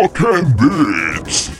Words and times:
Rock 0.00 0.20
and 0.20 0.56
Beats. 0.56 1.50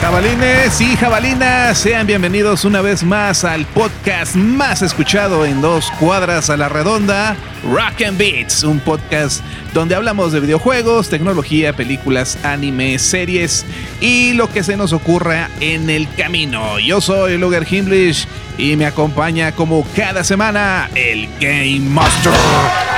Jabalines 0.00 0.80
y 0.80 0.96
jabalinas, 0.96 1.76
sean 1.76 2.06
bienvenidos 2.06 2.64
una 2.64 2.80
vez 2.80 3.02
más 3.04 3.44
al 3.44 3.66
podcast 3.66 4.36
más 4.36 4.80
escuchado 4.80 5.44
en 5.44 5.60
dos 5.60 5.90
cuadras 6.00 6.48
a 6.48 6.56
la 6.56 6.70
redonda, 6.70 7.36
Rock 7.70 8.06
and 8.06 8.16
Beats, 8.16 8.62
un 8.62 8.80
podcast 8.80 9.42
donde 9.76 9.94
hablamos 9.94 10.32
de 10.32 10.40
videojuegos, 10.40 11.10
tecnología, 11.10 11.74
películas, 11.74 12.38
anime, 12.42 12.98
series 12.98 13.66
y 14.00 14.32
lo 14.32 14.50
que 14.50 14.62
se 14.62 14.74
nos 14.74 14.94
ocurra 14.94 15.50
en 15.60 15.90
el 15.90 16.08
camino. 16.14 16.78
Yo 16.78 17.02
soy 17.02 17.36
Luger 17.36 17.66
Himlish 17.70 18.26
y 18.56 18.74
me 18.76 18.86
acompaña 18.86 19.52
como 19.52 19.86
cada 19.94 20.24
semana 20.24 20.88
el 20.94 21.28
Game 21.40 21.80
Master, 21.80 22.32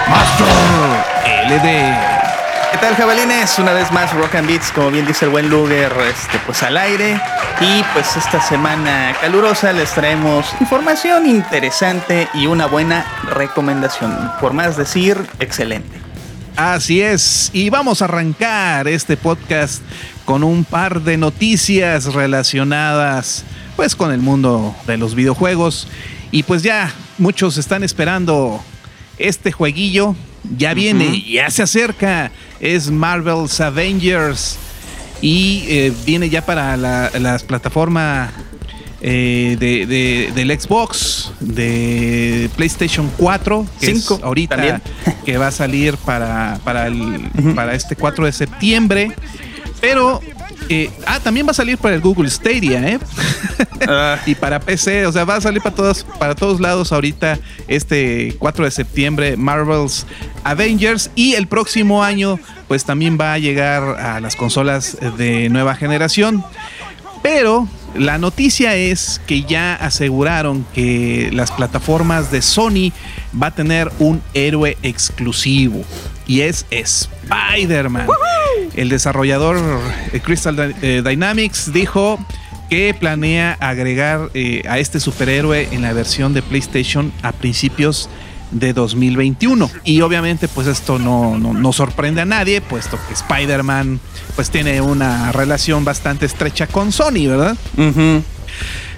Master 0.09 0.46
LD. 1.48 2.70
¿Qué 2.70 2.79
tal, 2.79 2.95
jabalines? 2.95 3.59
Una 3.59 3.73
vez 3.73 3.90
más, 3.90 4.15
Rock 4.15 4.37
and 4.37 4.46
Beats, 4.46 4.70
como 4.70 4.92
bien 4.92 5.04
dice 5.04 5.24
el 5.24 5.32
buen 5.32 5.51
Luger, 5.51 5.92
este, 6.09 6.38
pues 6.46 6.62
al 6.62 6.76
aire. 6.76 7.20
Y 7.60 7.82
pues 7.92 8.16
esta 8.16 8.40
semana 8.40 9.16
calurosa 9.20 9.73
les 9.73 9.90
traemos 9.95 10.54
información 10.60 11.26
interesante 11.26 12.29
y 12.34 12.46
una 12.46 12.66
buena 12.66 13.04
recomendación. 13.32 14.30
Por 14.40 14.52
más 14.52 14.76
decir, 14.76 15.18
excelente. 15.40 16.08
Así 16.59 17.01
es, 17.01 17.51
y 17.53 17.71
vamos 17.71 18.02
a 18.02 18.07
arrancar 18.07 18.88
este 18.88 19.16
podcast 19.16 19.80
con 20.24 20.43
un 20.43 20.65
par 20.65 21.02
de 21.02 21.16
noticias 21.16 22.13
relacionadas 22.13 23.45
pues 23.77 23.95
con 23.95 24.10
el 24.10 24.21
mundo 24.21 24.74
de 24.85 24.97
los 24.97 25.15
videojuegos. 25.15 25.87
Y 26.32 26.43
pues 26.43 26.65
ya 26.65 26.93
muchos 27.16 27.59
están 27.59 27.85
esperando 27.85 28.60
este 29.19 29.52
jueguillo 29.52 30.16
ya 30.57 30.74
viene, 30.74 31.23
ya 31.23 31.49
se 31.51 31.63
acerca. 31.63 32.32
Es 32.59 32.91
Marvel's 32.91 33.60
Avengers. 33.60 34.59
Y 35.21 35.65
eh, 35.69 35.93
viene 36.07 36.29
ya 36.29 36.45
para 36.45 36.77
la, 36.77 37.10
las 37.19 37.43
plataformas 37.43 38.30
eh, 39.01 39.57
de, 39.59 39.87
de- 39.87 40.32
del 40.35 40.60
Xbox, 40.60 41.32
de 41.41 42.51
PlayStation 42.57 43.10
4, 43.16 43.66
que 43.80 43.87
Cinco, 43.95 44.16
es 44.16 44.23
ahorita 44.23 44.57
también. 44.57 44.82
que 45.24 45.37
va 45.38 45.49
a 45.49 45.52
salir 45.52 45.96
para, 45.99 46.59
para, 46.65 46.87
el, 46.87 47.30
para 47.54 47.74
este 47.74 47.96
4 47.96 48.24
de 48.26 48.32
septiembre. 48.32 49.13
Pero, 49.80 50.21
eh, 50.69 50.91
ah, 51.07 51.21
también 51.21 51.46
va 51.46 51.52
a 51.52 51.54
salir 51.54 51.79
para 51.79 51.95
el 51.95 52.01
Google 52.01 52.29
Stadia, 52.30 52.87
¿eh? 52.88 52.99
Ah, 53.91 54.19
y 54.26 54.35
para 54.35 54.59
PC, 54.60 55.07
o 55.07 55.13
sea, 55.13 55.24
va 55.24 55.37
a 55.37 55.41
salir 55.41 55.63
para 55.63 55.74
todos, 55.74 56.04
para 56.19 56.35
todos 56.35 56.60
lados 56.60 56.93
ahorita 56.93 57.38
este 57.69 58.35
4 58.38 58.65
de 58.65 58.71
septiembre 58.73 59.37
Marvel's 59.37 60.04
Avengers 60.45 61.10
y 61.15 61.35
el 61.35 61.46
próximo 61.46 62.02
año 62.02 62.38
pues 62.66 62.85
también 62.85 63.16
va 63.19 63.32
a 63.35 63.38
llegar 63.38 63.82
a 64.00 64.21
las 64.21 64.34
consolas 64.37 64.99
de 65.16 65.49
nueva 65.49 65.75
generación. 65.76 66.44
Pero 67.22 67.69
la 67.99 68.19
noticia 68.19 68.77
es 68.77 69.21
que 69.27 69.43
ya 69.43 69.75
aseguraron 69.75 70.65
que 70.75 71.31
las 71.32 71.50
plataformas 71.50 72.31
de 72.31 72.43
Sony 72.43 72.93
va 73.41 73.49
a 73.49 73.54
tener 73.54 73.91
un 73.99 74.22
héroe 74.34 74.78
exclusivo 74.82 75.84
y 76.26 76.43
es 76.43 76.66
Spider-Man. 76.71 78.06
El 78.76 78.88
desarrollador 78.88 79.59
eh, 80.12 80.21
Crystal 80.21 80.75
eh, 80.82 81.03
Dynamics 81.04 81.72
dijo 81.72 82.25
que 82.70 82.94
planea 82.94 83.56
agregar 83.60 84.30
eh, 84.34 84.62
a 84.69 84.78
este 84.78 85.00
superhéroe 85.00 85.69
en 85.72 85.82
la 85.82 85.92
versión 85.92 86.34
de 86.34 86.42
PlayStation 86.42 87.12
a 87.22 87.32
principios 87.32 88.09
de 88.09 88.28
2021. 88.50 89.70
Y 89.84 90.00
obviamente 90.00 90.48
pues 90.48 90.66
esto 90.66 90.98
no, 90.98 91.38
no, 91.38 91.53
no 91.53 91.72
sorprende 91.72 92.22
a 92.22 92.25
nadie, 92.25 92.60
puesto 92.60 92.98
que 93.06 93.14
Spider-Man 93.14 94.00
pues 94.36 94.50
tiene 94.50 94.81
una 94.81 95.32
relación 95.32 95.84
bastante 95.84 96.26
estrecha 96.26 96.66
con 96.66 96.92
Sony, 96.92 97.26
¿verdad? 97.26 97.56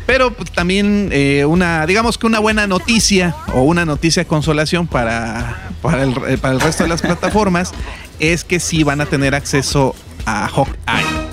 Pero 0.07 0.33
pues, 0.33 0.51
también 0.51 1.11
eh, 1.13 1.45
una, 1.45 1.87
digamos 1.87 2.19
que 2.19 2.27
una 2.27 2.41
buena 2.41 2.67
noticia 2.67 3.37
o 3.55 3.63
una 3.63 3.85
noticia 3.85 4.25
de 4.25 4.27
consolación 4.27 4.87
para, 4.87 5.71
para, 5.83 6.03
el, 6.03 6.15
eh, 6.29 6.37
para 6.37 6.55
el 6.55 6.61
resto 6.61 6.83
de 6.83 6.89
las 6.89 7.01
plataformas 7.01 7.73
es 8.19 8.45
que 8.45 8.61
sí 8.61 8.83
van 8.83 9.01
a 9.01 9.07
tener 9.07 9.35
acceso 9.35 9.95
a 10.27 10.49
Hawkeye. 10.49 11.30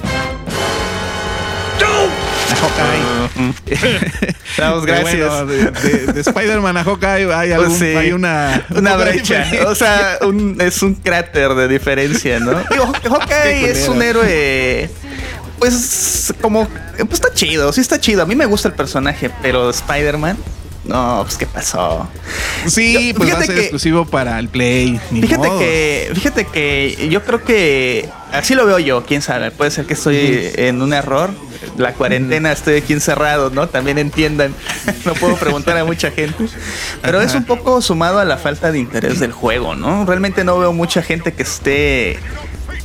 Hawkeye. 2.61 3.53
Vamos, 4.57 4.83
Pero 4.85 4.97
gracias. 5.01 5.29
bueno, 5.29 5.45
de, 5.45 5.71
de- 5.71 6.13
de 6.13 6.21
Spider-Man 6.21 6.77
a 6.77 6.83
Hawkeye 6.83 7.33
hay, 7.33 7.51
algún- 7.51 7.77
sí. 7.77 7.85
hay 7.85 8.11
una, 8.11 8.65
Una 8.75 8.95
brecha, 8.95 9.45
o 9.67 9.75
sea, 9.75 10.17
un- 10.21 10.57
es 10.59 10.81
un 10.81 10.95
cráter 10.95 11.53
de 11.53 11.67
diferencia, 11.67 12.39
¿no? 12.39 12.51
Digo, 12.71 12.91
Hawkeye 13.09 13.69
es 13.71 13.87
un 13.87 14.01
héroe, 14.01 14.89
pues, 15.59 16.33
como, 16.41 16.67
pues 16.67 17.13
está 17.13 17.33
chido, 17.33 17.71
sí 17.73 17.81
está 17.81 17.99
chido. 17.99 18.23
A 18.23 18.25
mí 18.25 18.35
me 18.35 18.45
gusta 18.45 18.67
el 18.69 18.73
personaje, 18.73 19.29
pero 19.41 19.69
Spider-Man, 19.69 20.37
no, 20.85 21.21
pues, 21.23 21.37
¿qué 21.37 21.45
pasó? 21.45 22.07
Sí, 22.65 23.11
Yo- 23.11 23.17
pues 23.19 23.33
va 23.33 23.39
a 23.39 23.43
ser 23.43 23.55
que- 23.55 23.61
exclusivo 23.61 24.05
para 24.05 24.39
el 24.39 24.49
Play. 24.49 24.99
ni 25.11 25.21
Fíjate 25.21 25.47
modo. 25.47 25.59
que, 25.59 26.11
fíjate 26.15 26.45
que 26.45 27.07
yo 27.11 27.23
creo 27.23 27.43
que 27.43 28.09
así 28.31 28.55
lo 28.55 28.65
veo 28.65 28.79
yo, 28.79 29.05
quién 29.05 29.21
sabe, 29.21 29.51
puede 29.51 29.69
ser 29.71 29.85
que 29.85 29.93
estoy 29.93 30.51
en 30.55 30.81
un 30.81 30.93
error. 30.93 31.29
La 31.77 31.93
cuarentena 31.93 32.51
estoy 32.51 32.75
aquí 32.77 32.93
encerrado, 32.93 33.49
¿no? 33.49 33.67
También 33.67 33.97
entiendan, 33.97 34.53
no 35.05 35.13
puedo 35.13 35.35
preguntar 35.35 35.77
a 35.77 35.85
mucha 35.85 36.11
gente. 36.11 36.45
Pero 37.01 37.21
es 37.21 37.33
un 37.35 37.43
poco 37.45 37.81
sumado 37.81 38.19
a 38.19 38.25
la 38.25 38.37
falta 38.37 38.71
de 38.71 38.79
interés 38.79 39.19
del 39.19 39.31
juego, 39.31 39.75
¿no? 39.75 40.05
Realmente 40.05 40.43
no 40.43 40.57
veo 40.59 40.73
mucha 40.73 41.01
gente 41.01 41.33
que 41.33 41.43
esté 41.43 42.19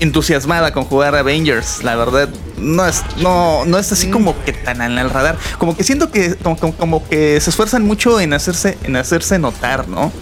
entusiasmada 0.00 0.72
con 0.72 0.84
jugar 0.84 1.14
Avengers, 1.14 1.84
la 1.84 1.94
verdad 1.94 2.28
no 2.56 2.84
es 2.86 3.02
no 3.18 3.64
no 3.66 3.78
es 3.78 3.92
así 3.92 4.08
como 4.10 4.34
que 4.44 4.52
tan 4.52 4.82
en 4.82 4.98
el 4.98 5.10
radar, 5.10 5.36
como 5.58 5.76
que 5.76 5.84
siento 5.84 6.10
que 6.10 6.34
como, 6.36 6.56
como- 6.56 6.76
como 6.76 7.08
que 7.08 7.40
se 7.40 7.50
esfuerzan 7.50 7.84
mucho 7.84 8.18
en 8.20 8.32
hacerse 8.32 8.78
en 8.82 8.96
hacerse 8.96 9.38
notar, 9.38 9.86
¿no? 9.88 10.12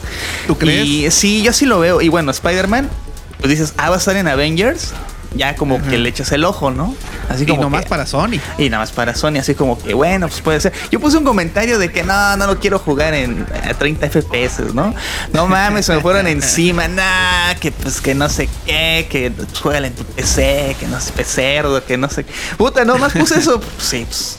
¿Tú 0.47 0.59
crees? 0.59 0.87
Y 0.87 1.11
sí, 1.11 1.43
yo 1.43 1.53
sí 1.55 1.65
lo 1.67 1.79
veo. 1.81 2.01
Y 2.03 2.09
bueno, 2.09 2.31
Spider-Man, 2.31 2.91
pues 3.39 3.51
dices, 3.51 3.73
ah, 3.79 3.89
va 3.91 3.97
a 3.97 3.99
estar 3.99 4.17
en 4.17 4.29
Avengers. 4.29 4.93
Ya 5.35 5.55
como 5.55 5.81
que 5.81 5.97
le 5.97 6.09
echas 6.09 6.33
el 6.33 6.45
ojo, 6.45 6.73
¿no? 6.73 6.95
Así 7.29 7.45
Y 7.45 7.47
como 7.47 7.63
nomás 7.63 7.83
que- 7.85 7.89
para 7.89 8.05
Sony. 8.05 8.41
y 8.59 8.69
nada 8.69 8.83
más 8.83 8.91
para 8.91 9.15
Sony, 9.15 9.37
así 9.39 9.55
como 9.55 9.81
que 9.81 9.95
bueno, 9.95 10.27
pues 10.29 10.41
puede 10.41 10.61
ser. 10.61 10.73
Yo 10.91 10.99
puse 10.99 11.19
un 11.19 11.25
comentario 11.25 11.79
de 11.79 11.93
que 11.93 12.03
no, 12.03 12.37
no 12.37 12.49
lo 12.49 12.59
quiero 12.59 12.81
jugar 12.81 13.15
en 13.15 13.47
a 13.69 13.75
30 13.75 14.07
FPS, 14.11 14.75
¿no? 14.75 14.93
No 15.33 15.47
mames, 15.47 15.87
se 15.87 15.95
me 15.95 16.01
fueron 16.01 16.27
encima, 16.27 16.89
nah, 16.89 17.55
que 17.61 17.71
pues 17.71 18.01
que 18.01 18.15
no 18.15 18.29
sé 18.29 18.49
qué, 18.67 19.07
que 19.09 19.33
juega 19.63 19.87
en 19.87 19.95
tu 19.95 20.03
PC, 20.05 20.77
que 20.81 20.89
no 20.89 21.01
sé, 21.01 21.13
pecerdo, 21.13 21.85
que 21.85 21.97
no 21.97 22.11
sé 22.11 22.25
qué. 22.25 22.33
Puta, 22.57 22.85
nomás 22.85 23.13
puse 23.13 23.39
eso, 23.39 23.61
pues, 23.61 23.73
sí, 23.79 24.05
pues. 24.09 24.39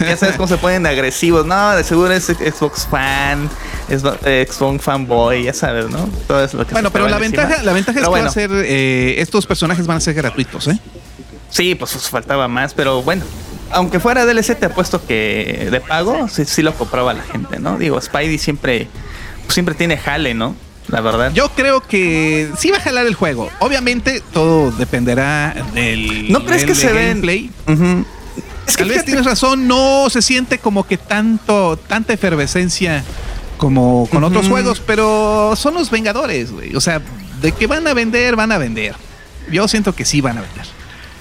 Ya 0.00 0.14
sabes 0.18 0.36
cómo 0.36 0.46
se 0.46 0.58
ponen 0.58 0.84
agresivos. 0.86 1.46
No, 1.46 1.70
de 1.74 1.82
seguro 1.82 2.12
es 2.12 2.24
Xbox 2.26 2.86
fan, 2.90 3.48
es 3.90 4.02
Xbox 4.02 4.82
fanboy, 4.82 5.44
ya 5.44 5.52
sabes, 5.52 5.88
¿no? 5.90 6.08
Todo 6.26 6.44
es 6.44 6.54
lo 6.54 6.66
que 6.66 6.72
Bueno, 6.72 6.90
pero 6.90 7.08
la 7.08 7.18
encima. 7.18 7.42
ventaja, 7.42 7.62
la 7.62 7.72
ventaja 7.72 7.98
es 8.00 8.04
que 8.04 8.10
va 8.10 8.26
a 8.26 8.30
ser, 8.30 8.50
eh, 8.52 9.16
estos 9.20 9.46
personajes 9.46 9.86
van 9.86 9.96
a 9.98 10.00
ser 10.00 10.14
gratuitos, 10.14 10.68
¿eh? 10.68 10.78
Sí, 11.50 11.74
pues 11.74 11.92
faltaba 12.08 12.48
más, 12.48 12.74
pero 12.74 13.02
bueno. 13.02 13.24
Aunque 13.72 14.00
fuera 14.00 14.24
DLC, 14.24 14.56
te 14.58 14.66
apuesto 14.66 15.04
que 15.06 15.68
de 15.70 15.80
pago, 15.80 16.28
sí, 16.28 16.44
sí 16.44 16.62
lo 16.62 16.74
compraba 16.74 17.12
la 17.12 17.22
gente, 17.22 17.58
¿no? 17.60 17.78
Digo, 17.78 18.00
Spidey 18.00 18.38
siempre, 18.38 18.88
siempre 19.48 19.74
tiene 19.74 19.96
jale, 19.96 20.34
¿no? 20.34 20.56
La 20.88 21.00
verdad. 21.00 21.32
Yo 21.32 21.50
creo 21.50 21.80
que 21.80 22.50
sí 22.58 22.70
va 22.70 22.78
a 22.78 22.80
jalar 22.80 23.06
el 23.06 23.14
juego. 23.14 23.48
Obviamente 23.60 24.22
todo 24.32 24.72
dependerá 24.72 25.54
del 25.72 26.32
¿No 26.32 26.44
crees 26.44 26.64
que 26.64 26.74
se 26.74 26.92
gameplay. 26.92 27.50
Ujú. 27.68 28.04
Es 28.66 28.76
que 28.76 28.82
Tal 28.84 28.88
vez 28.92 29.04
tienes 29.04 29.24
razón, 29.24 29.68
no 29.68 30.08
se 30.10 30.20
siente 30.22 30.58
como 30.58 30.86
que 30.86 30.96
tanto 30.96 31.76
tanta 31.76 32.12
efervescencia 32.12 33.04
como 33.60 34.08
con 34.10 34.24
otros 34.24 34.48
juegos, 34.48 34.80
pero 34.84 35.54
son 35.54 35.74
los 35.74 35.90
Vengadores, 35.90 36.50
güey. 36.50 36.74
O 36.74 36.80
sea, 36.80 37.00
de 37.42 37.52
que 37.52 37.66
van 37.66 37.86
a 37.86 37.92
vender, 37.94 38.34
van 38.34 38.50
a 38.52 38.58
vender. 38.58 38.94
Yo 39.52 39.68
siento 39.68 39.94
que 39.94 40.04
sí 40.06 40.20
van 40.22 40.38
a 40.38 40.40
vender. 40.40 40.64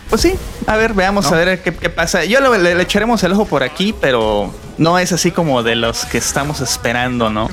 Pues 0.10 0.22
sí, 0.22 0.34
a 0.66 0.78
ver, 0.78 0.94
veamos 0.94 1.26
¿No? 1.30 1.36
a 1.36 1.40
ver 1.40 1.62
qué, 1.62 1.74
qué 1.76 1.90
pasa. 1.90 2.24
Yo 2.26 2.40
le, 2.40 2.58
le- 2.58 2.76
le 2.76 2.82
echaremos 2.84 3.22
el 3.24 3.34
ojo 3.34 3.46
por 3.46 3.62
aquí, 3.62 3.94
pero 4.00 4.52
no 4.78 4.98
es 4.98 5.12
así 5.12 5.32
como 5.32 5.62
de 5.64 5.76
los 5.76 6.06
que 6.06 6.18
estamos 6.18 6.62
esperando, 6.62 7.30
¿no? 7.30 7.50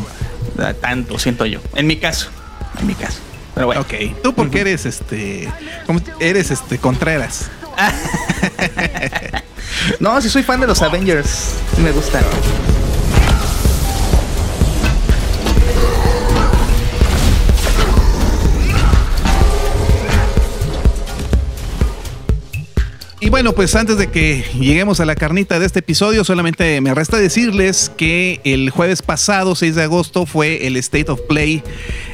Ah, 0.58 0.72
Tanto, 0.80 1.18
siento 1.18 1.44
yo. 1.46 1.60
En 1.74 1.86
mi 1.88 1.96
caso, 1.96 2.28
en 2.80 2.86
mi 2.86 2.94
caso. 2.94 3.18
Pero 3.54 3.66
bueno. 3.66 3.80
Ok, 3.82 3.92
tú 4.22 4.34
porque 4.34 4.60
eres 4.60 4.86
este, 4.86 5.52
¿cómo- 5.86 6.00
eres 6.20 6.50
este 6.50 6.78
Contreras. 6.78 7.50
No, 10.00 10.20
si 10.22 10.30
soy 10.30 10.42
fan 10.42 10.60
de 10.60 10.66
los 10.66 10.80
Avengers, 10.82 11.54
me 11.82 11.90
gustan. 11.92 12.22
Y 23.18 23.30
bueno, 23.30 23.54
pues 23.54 23.74
antes 23.74 23.96
de 23.96 24.08
que 24.08 24.44
lleguemos 24.60 25.00
a 25.00 25.06
la 25.06 25.14
carnita 25.14 25.58
de 25.58 25.64
este 25.64 25.78
episodio, 25.78 26.22
solamente 26.22 26.78
me 26.82 26.94
resta 26.94 27.16
decirles 27.16 27.90
que 27.96 28.40
el 28.44 28.68
jueves 28.68 29.00
pasado, 29.00 29.54
6 29.54 29.74
de 29.74 29.82
agosto, 29.84 30.26
fue 30.26 30.66
el 30.66 30.76
State 30.76 31.10
of 31.10 31.22
Play 31.22 31.62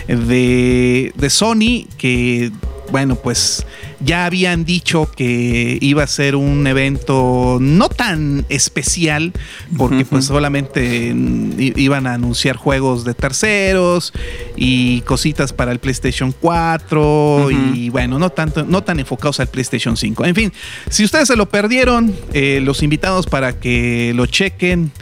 de, 0.07 1.13
de 1.17 1.31
Sony, 1.31 1.89
que 1.99 2.53
bueno, 2.93 3.17
pues 3.17 3.67
ya 4.01 4.27
habían 4.27 4.67
dicho 4.67 5.11
que 5.11 5.79
iba 5.81 6.03
a 6.03 6.07
ser 6.07 6.37
un 6.37 6.67
evento 6.67 7.57
no 7.59 7.89
tan 7.89 8.45
especial, 8.51 9.33
porque 9.79 10.05
pues 10.05 10.27
solamente 10.27 11.15
iban 11.57 12.07
a 12.07 12.15
anunciar 12.15 12.57
juegos 12.57 13.05
de 13.05 13.15
terceros 13.15 14.13
y 14.57 15.01
cositas 15.01 15.55
para 15.55 15.73
el 15.73 15.79
PlayStation 15.79 16.33
4 16.39 17.51
y 17.75 17.89
bueno, 17.89 18.19
no 18.19 18.29
tanto, 18.29 18.65
no 18.65 18.85
tan 18.85 19.01
enfocados 19.01 19.41
al 19.41 19.49
PlayStation 19.49 19.97
5. 19.97 20.27
En 20.27 20.35
fin, 20.35 20.53
si 20.91 21.03
ustedes 21.03 21.29
se 21.29 21.37
lo 21.37 21.49
perdieron, 21.49 22.15
eh, 22.35 22.61
los 22.63 22.83
invitados 22.83 23.27
para 23.27 23.59
que 23.59 24.13
lo 24.15 24.27
chequen 24.27 24.93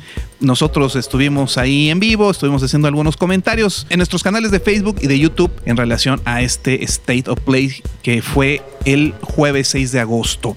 nosotros 0.41 0.97
estuvimos 0.97 1.59
ahí 1.59 1.91
en 1.91 2.01
vivo, 2.01 2.31
estuvimos 2.31 2.63
haciendo 2.63 2.89
algunos 2.89 3.17
comentarios 3.17 3.87
en 3.91 3.99
nuestros 3.99 4.23
canales 4.23 4.51
de 4.51 4.61
Facebook 4.61 4.97
y 5.01 5.07
de 5.07 5.19
YouTube 5.19 5.53
en 5.67 5.77
relación 5.77 6.21
a 6.25 6.43
este 6.43 6.83
State 6.85 7.25
of 7.29 7.41
Play 7.41 7.83
que 8.03 8.23
fue 8.23 8.63
el 8.85 9.15
jueves 9.21 9.69
6 9.69 9.93
de 9.93 10.01
agosto. 10.01 10.57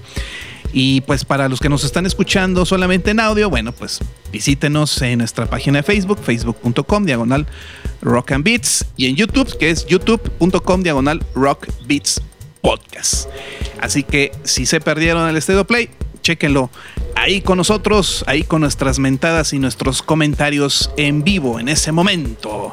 Y 0.72 1.02
pues 1.02 1.24
para 1.24 1.48
los 1.48 1.60
que 1.60 1.68
nos 1.68 1.84
están 1.84 2.04
escuchando 2.04 2.66
solamente 2.66 3.12
en 3.12 3.20
audio, 3.20 3.48
bueno, 3.48 3.70
pues 3.70 4.00
visítenos 4.32 5.00
en 5.02 5.18
nuestra 5.18 5.46
página 5.46 5.78
de 5.78 5.82
Facebook, 5.84 6.18
facebook.com 6.20 7.04
diagonal 7.04 7.46
rock 8.02 8.32
and 8.32 8.44
beats, 8.44 8.84
y 8.96 9.06
en 9.06 9.14
YouTube, 9.14 9.56
que 9.56 9.70
es 9.70 9.86
youtube.com 9.86 10.82
diagonal 10.82 11.24
rock 11.36 11.68
beats 11.86 12.20
podcast. 12.60 13.28
Así 13.80 14.02
que 14.02 14.32
si 14.42 14.66
se 14.66 14.80
perdieron 14.80 15.28
el 15.28 15.36
State 15.36 15.58
of 15.60 15.66
Play, 15.68 15.90
chéquenlo 16.24 16.70
ahí 17.14 17.42
con 17.42 17.58
nosotros, 17.58 18.24
ahí 18.26 18.42
con 18.42 18.62
nuestras 18.62 18.98
mentadas 18.98 19.52
y 19.52 19.58
nuestros 19.58 20.02
comentarios 20.02 20.90
en 20.96 21.22
vivo 21.22 21.60
en 21.60 21.68
ese 21.68 21.92
momento. 21.92 22.72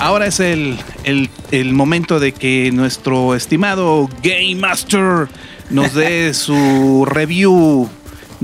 Ahora 0.00 0.26
es 0.26 0.40
el, 0.40 0.78
el, 1.04 1.72
momento 1.72 2.20
de 2.20 2.32
que 2.32 2.70
nuestro 2.72 3.34
estimado 3.34 4.08
Game 4.22 4.56
Master 4.56 5.28
nos 5.70 5.94
dé 5.94 6.34
su 6.34 7.06
review, 7.08 7.88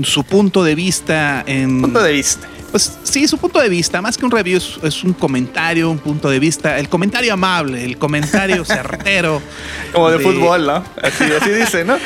su 0.01 0.23
punto 0.23 0.63
de 0.63 0.75
vista 0.75 1.43
en... 1.45 1.81
Punto 1.81 2.01
de 2.01 2.13
vista 2.13 2.47
pues 2.73 2.97
sí, 3.03 3.27
su 3.27 3.37
punto 3.37 3.59
de 3.59 3.69
vista, 3.69 4.01
más 4.01 4.17
que 4.17 4.25
un 4.25 4.31
review, 4.31 4.59
es, 4.81 5.03
un 5.03 5.13
comentario, 5.13 5.91
un 5.91 5.99
punto 5.99 6.27
de 6.27 6.39
vista, 6.39 6.79
el 6.79 6.89
comentario 6.89 7.31
amable, 7.31 7.85
el 7.85 7.99
comentario 7.99 8.65
certero. 8.65 9.43
Como 9.91 10.09
de, 10.09 10.17
fútbol, 10.17 10.65
¿no? 10.65 10.83
Así, 10.99 11.23
así 11.39 11.51
dice, 11.51 11.85
¿no? 11.85 11.99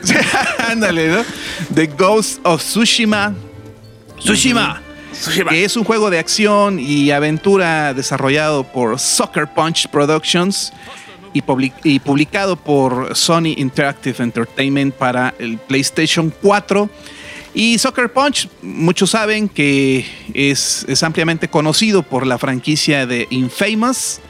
Ándale, 0.70 1.08
¿no? 1.08 1.22
The 1.74 1.86
Ghost 1.88 2.40
of 2.44 2.62
Tsushima. 2.62 3.34
Tsushima. 4.18 4.80
Tsushima. 5.12 5.50
Que 5.50 5.64
es 5.64 5.76
un 5.76 5.84
juego 5.84 6.08
de 6.08 6.18
acción 6.18 6.80
y 6.80 7.10
aventura 7.10 7.92
desarrollado 7.92 8.64
por 8.64 8.98
Soccer 8.98 9.48
Punch 9.54 9.86
Productions 9.88 10.72
y, 11.34 11.42
y 11.84 11.98
publicado 11.98 12.56
por 12.56 13.14
Sony 13.14 13.52
Interactive 13.54 14.24
Entertainment 14.24 14.94
para 14.94 15.34
el 15.38 15.58
PlayStation 15.58 16.32
4 16.40 16.88
y 17.54 17.78
Soccer 17.78 18.12
Punch, 18.12 18.48
muchos 18.62 19.10
saben 19.10 19.48
que 19.48 20.06
es, 20.34 21.02
ampliamente 21.02 21.48
conocido 21.48 22.02
por 22.02 22.26
la 22.26 22.38
franquicia 22.38 23.06
de 23.06 23.26
Infamous. 23.30 24.20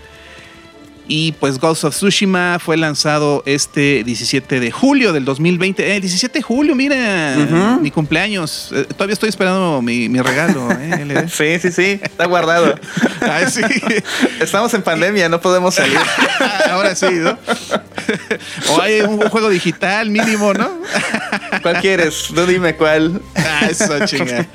Y 1.12 1.33
pues 1.33 1.59
Ghost 1.59 1.83
of 1.83 1.93
Tsushima 1.93 2.61
fue 2.61 2.77
lanzado 2.77 3.43
este 3.45 4.05
17 4.05 4.61
de 4.61 4.71
julio 4.71 5.12
del 5.12 5.25
2020. 5.25 5.97
Eh, 5.97 6.01
17 6.01 6.39
de 6.39 6.43
julio, 6.43 6.77
mira, 6.77 7.35
mi 7.83 7.91
cumpleaños. 7.91 8.71
Eh, 8.73 8.85
todavía 8.85 9.15
estoy 9.15 9.29
esperando 9.29 9.83
mi, 9.83 10.07
regalo. 10.21 10.69
Eh, 10.71 11.27
sí, 11.29 11.59
sí, 11.59 11.73
sí, 11.73 12.01
está 12.01 12.27
guardado. 12.27 12.77
Estamos 14.41 14.73
en 14.73 14.83
pandemia, 14.83 15.29
no 15.29 15.41
podemos 15.41 15.75
salir. 15.75 15.99
Ahora 16.71 16.95
sí, 16.95 17.11
¿no? 17.11 17.37
o 18.69 18.81
hay 18.81 19.01
un, 19.01 19.19
juego 19.31 19.49
digital 19.49 20.11
mínimo, 20.11 20.55
¿no? 20.55 20.71
¿Cuál 21.61 21.81
quieres? 21.81 22.31
No 22.31 22.47
dime 22.47 22.77
cuál. 22.77 23.21
Ah, 23.35 23.67
eso 23.69 24.07
chinga. 24.07 24.47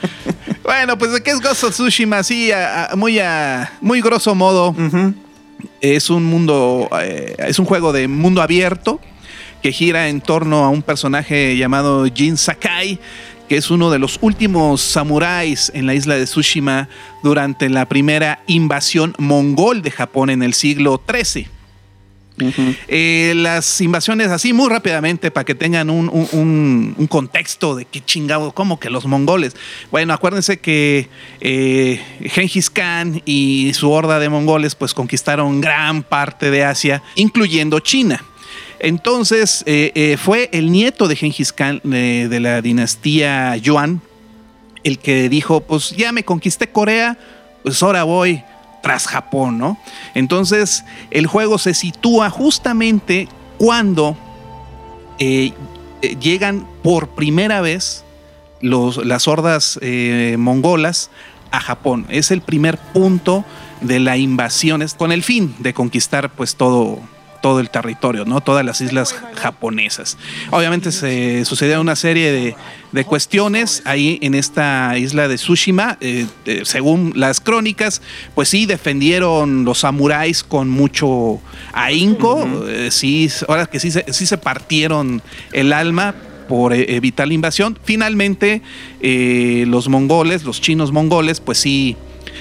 Bueno, 0.63 0.97
pues 0.97 1.11
de 1.11 1.21
qué 1.21 1.31
es 1.31 1.41
Ghost 1.41 1.65
of 1.65 1.73
Tsushima, 1.73 2.23
sí, 2.23 2.49
muy, 2.95 3.19
a, 3.19 3.73
muy 3.81 3.99
grosso 3.99 4.33
modo. 4.35 4.73
Es 5.93 6.09
un 6.09 6.23
mundo, 6.23 6.89
eh, 6.99 7.35
es 7.37 7.59
un 7.59 7.65
juego 7.65 7.93
de 7.93 8.07
mundo 8.07 8.41
abierto 8.41 8.99
que 9.61 9.71
gira 9.71 10.09
en 10.09 10.19
torno 10.19 10.65
a 10.65 10.69
un 10.69 10.81
personaje 10.81 11.55
llamado 11.57 12.05
Jin 12.11 12.37
Sakai, 12.37 12.99
que 13.47 13.57
es 13.57 13.69
uno 13.69 13.91
de 13.91 13.99
los 13.99 14.17
últimos 14.21 14.81
samuráis 14.81 15.71
en 15.75 15.85
la 15.85 15.93
isla 15.93 16.15
de 16.15 16.25
Tsushima 16.25 16.89
durante 17.21 17.69
la 17.69 17.87
primera 17.87 18.39
invasión 18.47 19.13
mongol 19.19 19.83
de 19.83 19.91
Japón 19.91 20.31
en 20.31 20.41
el 20.41 20.55
siglo 20.55 20.99
XIII. 21.07 21.54
Eh, 22.87 23.33
las 23.35 23.79
invasiones 23.81 24.29
así 24.29 24.51
muy 24.51 24.69
rápidamente 24.69 25.31
para 25.31 25.45
que 25.45 25.55
tengan 25.55 25.89
un, 25.89 27.07
contexto 27.09 27.75
de 27.75 27.85
qué 27.85 28.03
chingado, 28.03 28.51
como 28.51 28.79
que 28.79 28.89
los 28.89 29.05
mongoles. 29.05 29.55
Bueno, 29.91 30.13
acuérdense 30.13 30.57
que 30.57 31.09
eh, 31.39 32.01
Genghis 32.25 32.69
Khan 32.69 33.21
y 33.25 33.71
su 33.73 33.89
horda 33.91 34.19
de 34.19 34.29
mongoles 34.29 34.75
pues 34.75 34.93
conquistaron 34.93 35.61
gran 35.61 36.03
parte 36.03 36.51
de 36.51 36.63
Asia, 36.63 37.01
incluyendo 37.15 37.79
China. 37.79 38.23
Entonces 38.79 39.63
eh, 39.65 40.17
fue 40.21 40.49
el 40.51 40.71
nieto 40.71 41.07
de 41.07 41.15
Genghis 41.15 41.53
Khan 41.53 41.81
de 41.83 42.39
la 42.41 42.61
dinastía 42.61 43.55
Yuan 43.57 44.01
el 44.85 44.99
que 44.99 45.29
dijo, 45.29 45.61
pues 45.61 45.89
ya 45.89 46.11
me 46.11 46.23
conquisté 46.23 46.67
Corea, 46.67 47.17
pues 47.63 47.81
ahora 47.81 48.03
voy 48.03 48.43
tras 48.85 49.07
Japón, 49.07 49.57
¿no? 49.57 49.79
Entonces 50.13 50.85
el 51.09 51.25
juego 51.25 51.57
se 51.57 51.73
sitúa 51.73 52.29
justamente 52.29 53.27
cuando 53.57 54.15
eh, 55.17 55.53
eh, 56.03 56.15
llegan 56.21 56.67
por 56.83 57.07
primera 57.07 57.61
vez 57.61 58.03
las 58.61 59.27
hordas 59.27 59.79
eh, 59.81 60.35
mongolas 60.37 61.09
a 61.49 61.61
Japón. 61.61 62.05
Es 62.09 62.29
el 62.29 62.41
primer 62.41 62.77
punto 62.77 63.43
de 63.81 63.99
la 63.99 64.17
invasión, 64.17 64.85
con 64.99 65.11
el 65.11 65.23
fin 65.23 65.55
de 65.57 65.73
conquistar 65.73 66.29
pues 66.29 66.55
todo, 66.55 66.99
todo 67.45 67.59
el 67.59 67.69
territorio, 67.69 68.25
¿no? 68.25 68.41
Todas 68.41 68.65
las 68.65 68.81
islas 68.81 69.13
japonesas. 69.35 70.17
Obviamente 70.49 70.91
se 70.91 71.45
sucedió 71.45 71.79
una 71.79 71.95
serie 71.95 72.55
de, 72.91 73.03
cuestiones 73.03 73.83
ahí 73.85 74.17
en 74.23 74.33
esta 74.33 74.97
isla 74.97 75.27
de 75.27 75.35
Tsushima. 75.35 75.99
Eh, 76.01 76.25
eh, 76.47 76.61
según 76.63 77.13
las 77.15 77.41
crónicas, 77.41 78.01
pues 78.33 78.49
sí 78.49 78.65
defendieron 78.65 79.63
los 79.63 79.81
samuráis 79.81 80.43
con 80.43 80.69
mucho 80.69 81.39
ahínco. 81.71 82.47
Eh, 82.67 82.87
sí, 82.89 83.29
ahora 83.47 83.67
que 83.67 83.79
sí, 83.79 83.91
sí 83.91 84.25
se 84.25 84.37
partieron 84.39 85.21
el 85.53 85.71
alma 85.71 86.15
por 86.49 86.73
evitar 86.73 87.27
la 87.27 87.35
invasión. 87.35 87.77
Finalmente, 87.83 88.63
los 89.67 89.87
mongoles, 89.87 90.45
los 90.45 90.61
chinos 90.61 90.91
mongoles, 90.91 91.41
pues 91.41 91.59
sí, 91.59 91.95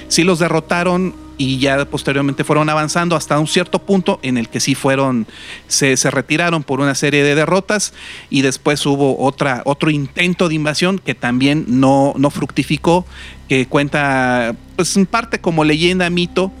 sí 0.07 0.23
los 0.23 0.39
derrotaron 0.39 1.24
y 1.37 1.59
ya 1.59 1.85
posteriormente 1.85 2.43
fueron 2.43 2.69
avanzando 2.69 3.15
hasta 3.15 3.39
un 3.39 3.47
cierto 3.47 3.79
punto 3.79 4.19
en 4.21 4.37
el 4.37 4.49
que 4.49 4.59
sí 4.59 4.75
fueron, 4.75 5.27
se, 5.67 5.95
retiraron 6.09 6.63
por 6.63 6.79
una 6.79 6.95
serie 6.95 7.23
de 7.23 7.35
derrotas 7.35 7.93
y 8.29 8.41
después 8.41 8.85
hubo 8.85 9.19
otra, 9.19 9.61
otro 9.65 9.89
intento 9.89 10.49
de 10.49 10.55
invasión 10.55 10.99
que 10.99 11.15
también 11.15 11.65
no, 11.67 12.13
no 12.17 12.29
fructificó, 12.29 13.05
que 13.47 13.67
cuenta 13.67 14.55
pues 14.75 14.95
en 14.97 15.05
parte 15.05 15.39
como 15.39 15.63
leyenda, 15.63 16.09
mito, 16.09 16.51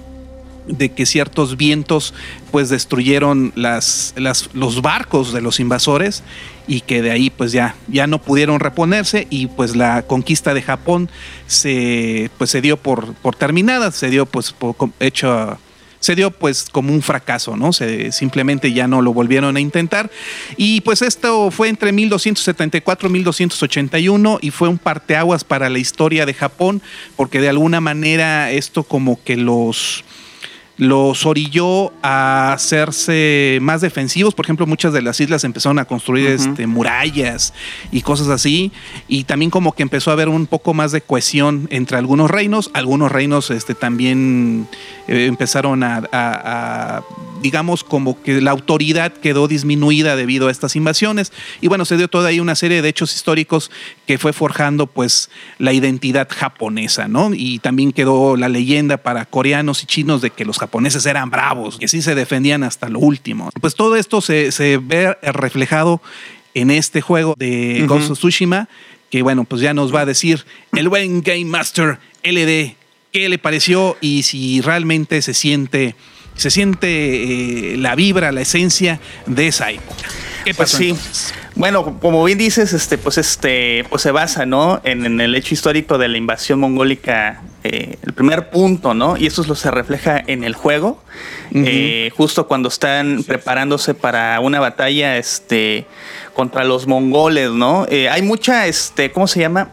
de 0.67 0.91
que 0.91 1.05
ciertos 1.05 1.57
vientos 1.57 2.13
pues 2.51 2.69
destruyeron 2.69 3.53
las, 3.55 4.13
las, 4.17 4.49
los 4.53 4.81
barcos 4.81 5.31
de 5.31 5.41
los 5.41 5.59
invasores 5.59 6.23
y 6.67 6.81
que 6.81 7.01
de 7.01 7.11
ahí 7.11 7.29
pues 7.29 7.51
ya, 7.51 7.75
ya 7.87 8.07
no 8.07 8.21
pudieron 8.21 8.59
reponerse 8.59 9.27
y 9.29 9.47
pues 9.47 9.75
la 9.75 10.03
conquista 10.03 10.53
de 10.53 10.61
Japón 10.61 11.09
se, 11.47 12.29
pues, 12.37 12.49
se 12.49 12.61
dio 12.61 12.77
por, 12.77 13.13
por 13.15 13.35
terminada, 13.35 13.91
se 13.91 14.09
dio 14.09 14.25
pues 14.25 14.51
por 14.51 14.75
hecho 14.99 15.57
se 16.05 16.15
dio 16.15 16.29
pues 16.29 16.67
como 16.71 16.93
un 16.93 17.01
fracaso, 17.01 17.57
¿no? 17.57 17.73
Se, 17.73 18.11
simplemente 18.11 18.71
ya 18.71 18.87
no 18.87 19.01
lo 19.01 19.11
volvieron 19.11 19.57
a 19.57 19.59
intentar. 19.59 20.11
Y 20.55 20.81
pues 20.81 21.01
esto 21.01 21.49
fue 21.49 21.67
entre 21.67 21.91
1274 21.91 23.09
y 23.09 23.11
1281 23.11 24.37
y 24.39 24.51
fue 24.51 24.69
un 24.69 24.77
parteaguas 24.77 25.43
para 25.43 25.67
la 25.67 25.79
historia 25.79 26.27
de 26.27 26.35
Japón, 26.35 26.83
porque 27.15 27.41
de 27.41 27.49
alguna 27.49 27.81
manera 27.81 28.51
esto 28.51 28.83
como 28.83 29.23
que 29.23 29.35
los 29.35 30.03
los 30.77 31.25
orilló 31.25 31.93
a 32.01 32.53
hacerse 32.53 33.59
más 33.61 33.81
defensivos. 33.81 34.35
Por 34.35 34.45
ejemplo, 34.45 34.67
muchas 34.67 34.93
de 34.93 35.01
las 35.01 35.19
islas 35.19 35.43
empezaron 35.43 35.79
a 35.79 35.85
construir 35.85 36.27
este, 36.27 36.67
murallas 36.67 37.53
y 37.91 38.01
cosas 38.01 38.27
así. 38.27 38.71
Y 39.07 39.23
también 39.23 39.51
como 39.51 39.73
que 39.73 39.83
empezó 39.83 40.09
a 40.09 40.13
haber 40.13 40.29
un 40.29 40.47
poco 40.47 40.73
más 40.73 40.91
de 40.91 41.01
cohesión 41.01 41.67
entre 41.71 41.97
algunos 41.97 42.29
reinos. 42.29 42.71
Algunos 42.73 43.11
reinos 43.11 43.51
este, 43.51 43.73
también 43.73 44.67
eh, 45.07 45.27
empezaron 45.27 45.83
a, 45.83 47.03
digamos, 47.41 47.83
como 47.83 48.21
que 48.21 48.41
la 48.41 48.51
autoridad 48.51 49.13
quedó 49.13 49.47
disminuida 49.47 50.15
debido 50.15 50.47
a 50.47 50.51
estas 50.51 50.75
invasiones. 50.75 51.31
Y 51.61 51.67
bueno, 51.67 51.85
se 51.85 51.95
dio 51.95 52.09
toda 52.09 52.29
ahí 52.29 52.39
una 52.39 52.55
serie 52.55 52.81
de 52.81 52.89
hechos 52.89 53.15
históricos 53.15 53.71
que 54.07 54.17
fue 54.17 54.33
forjando 54.33 54.87
pues 54.87 55.29
la 55.57 55.71
identidad 55.71 56.27
japonesa, 56.29 57.07
¿no? 57.07 57.31
Y 57.33 57.59
también 57.59 57.91
quedó 57.91 58.35
la 58.35 58.49
leyenda 58.49 58.97
para 58.97 59.25
coreanos 59.25 59.83
y 59.83 59.85
chinos 59.85 60.21
de 60.21 60.31
que 60.31 60.43
los 60.43 60.57
japoneses 60.65 61.05
eran 61.05 61.29
bravos, 61.29 61.77
que 61.77 61.87
sí 61.87 62.01
se 62.01 62.15
defendían 62.15 62.63
hasta 62.63 62.89
lo 62.89 62.99
último. 62.99 63.49
Pues 63.61 63.75
todo 63.75 63.95
esto 63.95 64.21
se, 64.21 64.79
ve 64.81 65.15
reflejado 65.21 66.01
en 66.53 66.71
este 66.71 67.01
juego 67.01 67.35
de 67.37 67.85
Ghost 67.87 68.11
of 68.11 68.17
Tsushima, 68.17 68.67
que 69.09 69.21
bueno, 69.21 69.43
pues 69.43 69.61
ya 69.61 69.73
nos 69.73 69.93
va 69.93 70.01
a 70.01 70.05
decir 70.05 70.45
el 70.73 70.89
buen 70.89 71.21
Game 71.21 71.45
Master 71.45 71.99
LD 72.23 72.75
qué 73.11 73.29
le 73.29 73.37
pareció 73.37 73.95
y 74.01 74.23
si 74.23 74.59
realmente 74.61 75.21
se 75.21 75.33
siente, 75.33 75.95
se 76.35 76.49
siente 76.49 77.73
eh, 77.73 77.77
la 77.77 77.95
vibra, 77.95 78.31
la 78.31 78.41
esencia 78.41 78.99
de 79.25 79.47
esa 79.47 79.71
época. 79.71 80.03
¿Qué 80.43 80.53
pues 80.53 80.71
pasó? 80.73 80.83
Bueno, 81.55 81.97
como 82.01 82.21
bien 82.25 82.37
dices, 82.37 82.73
este, 82.73 82.97
pues 82.97 83.17
este, 83.17 83.85
pues 83.89 84.01
se 84.01 84.11
basa, 84.11 84.45
¿no? 84.45 84.81
En, 84.83 85.21
el 85.21 85.35
hecho 85.35 85.53
histórico 85.53 85.97
de 85.97 86.09
la 86.09 86.17
invasión 86.17 86.59
mongólica, 86.59 87.41
eh, 87.63 87.97
el 88.03 88.11
primer 88.11 88.49
punto, 88.49 88.93
¿no? 88.93 89.15
Y 89.15 89.25
eso 89.25 89.41
es 89.41 89.47
lo 89.47 89.55
se 89.55 89.71
refleja 89.71 90.21
en 90.27 90.43
el 90.43 90.53
juego, 90.53 91.01
eh, 91.53 92.11
justo 92.17 92.47
cuando 92.47 92.67
están 92.67 93.23
preparándose 93.25 93.93
para 93.93 94.37
una 94.41 94.59
batalla, 94.59 95.17
este, 95.17 95.85
contra 96.33 96.65
los 96.65 96.87
mongoles, 96.87 97.51
¿no? 97.51 97.87
hay 98.11 98.21
mucha, 98.21 98.67
este, 98.67 99.11
¿cómo 99.11 99.27
se 99.27 99.39
llama? 99.39 99.69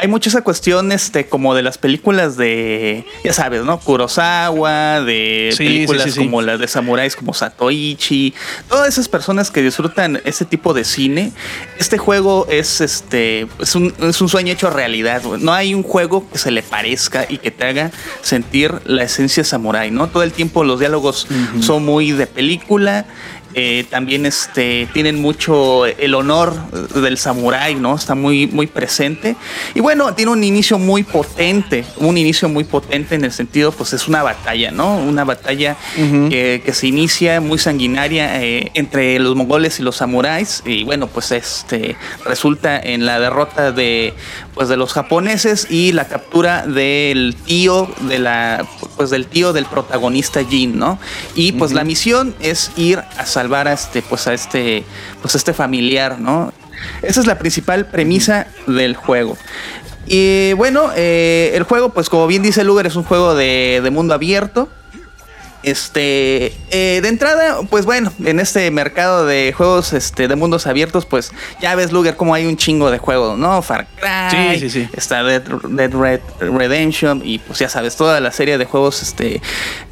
Hay 0.00 0.06
mucha 0.06 0.30
esa 0.30 0.42
cuestión, 0.42 0.92
este, 0.92 1.26
como 1.26 1.56
de 1.56 1.62
las 1.62 1.76
películas 1.76 2.36
de, 2.36 3.04
ya 3.24 3.32
sabes, 3.32 3.64
¿no? 3.64 3.80
Kurosawa, 3.80 5.00
de 5.00 5.52
películas 5.58 6.14
como 6.16 6.40
las 6.40 6.60
de 6.60 6.68
samuráis 6.68 7.16
como 7.16 7.34
Satoichi, 7.34 8.32
todas 8.68 8.86
esas 8.86 9.08
personas 9.08 9.50
que 9.50 9.60
disfrutan 9.60 10.20
ese 10.24 10.44
tipo 10.44 10.72
de 10.72 10.84
cine. 10.84 11.32
Este 11.80 11.98
juego 11.98 12.46
es, 12.48 12.80
este, 12.80 13.48
es 13.58 13.74
un, 13.74 13.92
es 14.00 14.20
un 14.20 14.28
sueño 14.28 14.52
hecho 14.52 14.70
realidad. 14.70 15.20
No 15.40 15.52
hay 15.52 15.74
un 15.74 15.82
juego 15.82 16.28
que 16.30 16.38
se 16.38 16.52
le 16.52 16.62
parezca 16.62 17.26
y 17.28 17.38
que 17.38 17.50
te 17.50 17.64
haga 17.64 17.90
sentir 18.22 18.72
la 18.84 19.02
esencia 19.02 19.42
samurái, 19.42 19.90
¿no? 19.90 20.06
Todo 20.06 20.22
el 20.22 20.30
tiempo 20.30 20.62
los 20.62 20.78
diálogos 20.78 21.26
son 21.60 21.84
muy 21.84 22.12
de 22.12 22.28
película. 22.28 23.04
Eh, 23.60 23.84
también 23.90 24.24
este, 24.24 24.88
tienen 24.92 25.20
mucho 25.20 25.84
el 25.84 26.14
honor 26.14 26.54
del 26.94 27.18
samurái, 27.18 27.74
¿no? 27.74 27.96
Está 27.96 28.14
muy, 28.14 28.46
muy 28.46 28.68
presente. 28.68 29.34
Y 29.74 29.80
bueno, 29.80 30.14
tiene 30.14 30.30
un 30.30 30.44
inicio 30.44 30.78
muy 30.78 31.02
potente, 31.02 31.84
un 31.96 32.16
inicio 32.16 32.48
muy 32.48 32.62
potente 32.62 33.16
en 33.16 33.24
el 33.24 33.32
sentido, 33.32 33.72
pues 33.72 33.92
es 33.94 34.06
una 34.06 34.22
batalla, 34.22 34.70
¿no? 34.70 34.96
Una 34.98 35.24
batalla 35.24 35.76
que, 35.96 36.62
se 36.72 36.86
inicia 36.86 37.40
muy 37.40 37.58
sanguinaria 37.58 38.40
eh, 38.40 38.70
entre 38.74 39.18
los 39.18 39.34
mongoles 39.34 39.80
y 39.80 39.82
los 39.82 39.96
samuráis. 39.96 40.62
Y 40.64 40.84
bueno, 40.84 41.08
pues 41.08 41.32
este 41.32 41.96
resulta 42.24 42.78
en 42.78 43.06
la 43.06 43.18
derrota 43.18 43.72
de, 43.72 44.14
pues, 44.54 44.68
de 44.68 44.76
los 44.76 44.92
japoneses 44.92 45.66
y 45.68 45.90
la 45.90 46.06
captura 46.06 46.64
del 46.64 47.34
tío 47.44 47.90
de 48.02 48.20
la, 48.20 48.64
pues 48.96 49.10
del 49.10 49.26
tío 49.26 49.52
del 49.52 49.64
protagonista 49.64 50.44
Jin, 50.44 50.78
¿no? 50.78 51.00
Y 51.34 51.52
pues 51.52 51.72
la 51.72 51.82
misión 51.82 52.36
es 52.38 52.70
ir 52.76 52.98
a 52.98 53.26
salvar 53.26 53.47
a 53.56 53.72
este, 53.72 54.02
pues 54.02 54.26
a 54.26 54.34
este, 54.34 54.84
pues 55.22 55.34
este 55.34 55.52
familiar, 55.52 56.20
¿no? 56.20 56.52
Esa 57.02 57.20
es 57.20 57.26
la 57.26 57.38
principal 57.38 57.86
premisa 57.86 58.46
del 58.66 58.94
juego. 58.94 59.36
Y 60.06 60.52
bueno, 60.54 60.90
eh, 60.96 61.52
el 61.54 61.64
juego, 61.64 61.90
pues 61.90 62.08
como 62.08 62.26
bien 62.26 62.42
dice 62.42 62.64
Luger, 62.64 62.86
es 62.86 62.96
un 62.96 63.04
juego 63.04 63.34
de, 63.34 63.80
de 63.82 63.90
mundo 63.90 64.14
abierto. 64.14 64.68
Este, 65.62 66.54
eh, 66.70 67.00
de 67.02 67.08
entrada, 67.08 67.58
pues 67.68 67.84
bueno, 67.84 68.12
en 68.24 68.38
este 68.38 68.70
mercado 68.70 69.26
de 69.26 69.52
juegos 69.56 69.92
este, 69.92 70.28
de 70.28 70.36
mundos 70.36 70.68
abiertos, 70.68 71.04
pues 71.04 71.32
ya 71.60 71.74
ves, 71.74 71.90
Luger, 71.90 72.16
como 72.16 72.34
hay 72.34 72.46
un 72.46 72.56
chingo 72.56 72.92
de 72.92 72.98
juegos, 72.98 73.36
¿no? 73.36 73.60
Far 73.62 73.88
Cry, 73.96 74.58
sí, 74.58 74.70
sí, 74.70 74.70
sí. 74.70 74.88
está 74.96 75.24
Dead, 75.24 75.42
Red 75.92 76.20
Redemption 76.38 77.22
y 77.24 77.38
pues 77.40 77.58
ya 77.58 77.68
sabes, 77.68 77.96
toda 77.96 78.20
la 78.20 78.30
serie 78.30 78.56
de 78.56 78.66
juegos 78.66 79.02
este, 79.02 79.42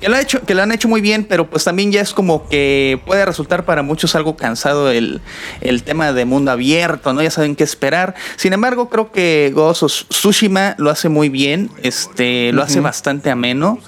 que, 0.00 0.08
lo 0.08 0.14
ha 0.14 0.20
hecho, 0.20 0.40
que 0.42 0.54
lo 0.54 0.62
han 0.62 0.70
hecho 0.70 0.86
muy 0.86 1.00
bien, 1.00 1.24
pero 1.24 1.50
pues 1.50 1.64
también 1.64 1.90
ya 1.90 2.00
es 2.00 2.14
como 2.14 2.48
que 2.48 3.00
puede 3.04 3.24
resultar 3.26 3.64
para 3.64 3.82
muchos 3.82 4.14
algo 4.14 4.36
cansado 4.36 4.90
el, 4.90 5.20
el 5.60 5.82
tema 5.82 6.12
de 6.12 6.24
mundo 6.24 6.52
abierto, 6.52 7.12
¿no? 7.12 7.22
Ya 7.22 7.30
saben 7.30 7.56
qué 7.56 7.64
esperar. 7.64 8.14
Sin 8.36 8.52
embargo, 8.52 8.88
creo 8.88 9.10
que 9.10 9.50
Ghost 9.52 9.82
of 9.82 9.92
Tsushima 10.08 10.76
lo 10.78 10.90
hace 10.90 11.08
muy 11.08 11.28
bien, 11.28 11.70
este, 11.82 12.52
lo 12.52 12.62
hace 12.62 12.80
bastante 12.80 13.30
ameno. 13.30 13.80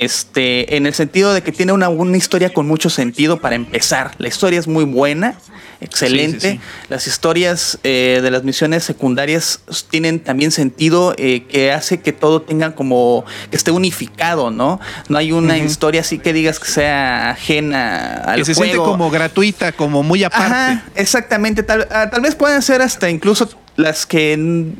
Este, 0.00 0.76
en 0.76 0.86
el 0.86 0.94
sentido 0.94 1.34
de 1.34 1.42
que 1.42 1.52
tiene 1.52 1.72
una, 1.72 1.90
una 1.90 2.16
historia 2.16 2.54
con 2.54 2.66
mucho 2.66 2.88
sentido 2.88 3.38
para 3.38 3.54
empezar. 3.54 4.12
La 4.16 4.28
historia 4.28 4.58
es 4.58 4.66
muy 4.66 4.84
buena, 4.84 5.34
excelente. 5.82 6.58
Las 6.88 7.06
historias 7.06 7.78
eh, 7.84 8.20
de 8.22 8.30
las 8.30 8.42
misiones 8.42 8.82
secundarias 8.82 9.60
tienen 9.90 10.20
también 10.20 10.52
sentido 10.52 11.14
eh, 11.18 11.44
que 11.50 11.70
hace 11.70 12.00
que 12.00 12.14
todo 12.14 12.40
tenga 12.40 12.74
como 12.74 13.26
que 13.50 13.58
esté 13.58 13.72
unificado, 13.72 14.50
¿no? 14.50 14.80
No 15.10 15.18
hay 15.18 15.32
una 15.32 15.58
historia 15.58 16.00
así 16.00 16.18
que 16.18 16.32
digas 16.32 16.58
que 16.58 16.68
sea 16.68 17.32
ajena 17.32 18.22
al 18.24 18.38
Que 18.38 18.46
se 18.46 18.54
siente 18.54 18.78
como 18.78 19.10
gratuita, 19.10 19.72
como 19.72 20.02
muy 20.02 20.24
aparte. 20.24 20.80
exactamente. 20.94 21.62
Tal, 21.62 21.86
ah, 21.90 22.08
tal 22.08 22.22
vez 22.22 22.34
puedan 22.34 22.62
ser 22.62 22.80
hasta 22.80 23.10
incluso 23.10 23.50
las 23.76 24.06
que 24.06 24.72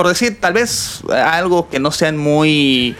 por 0.00 0.08
decir, 0.08 0.40
tal 0.40 0.54
vez 0.54 1.02
algo 1.10 1.68
que 1.68 1.78
no 1.78 1.92
sean 1.92 2.16
muy 2.16 2.96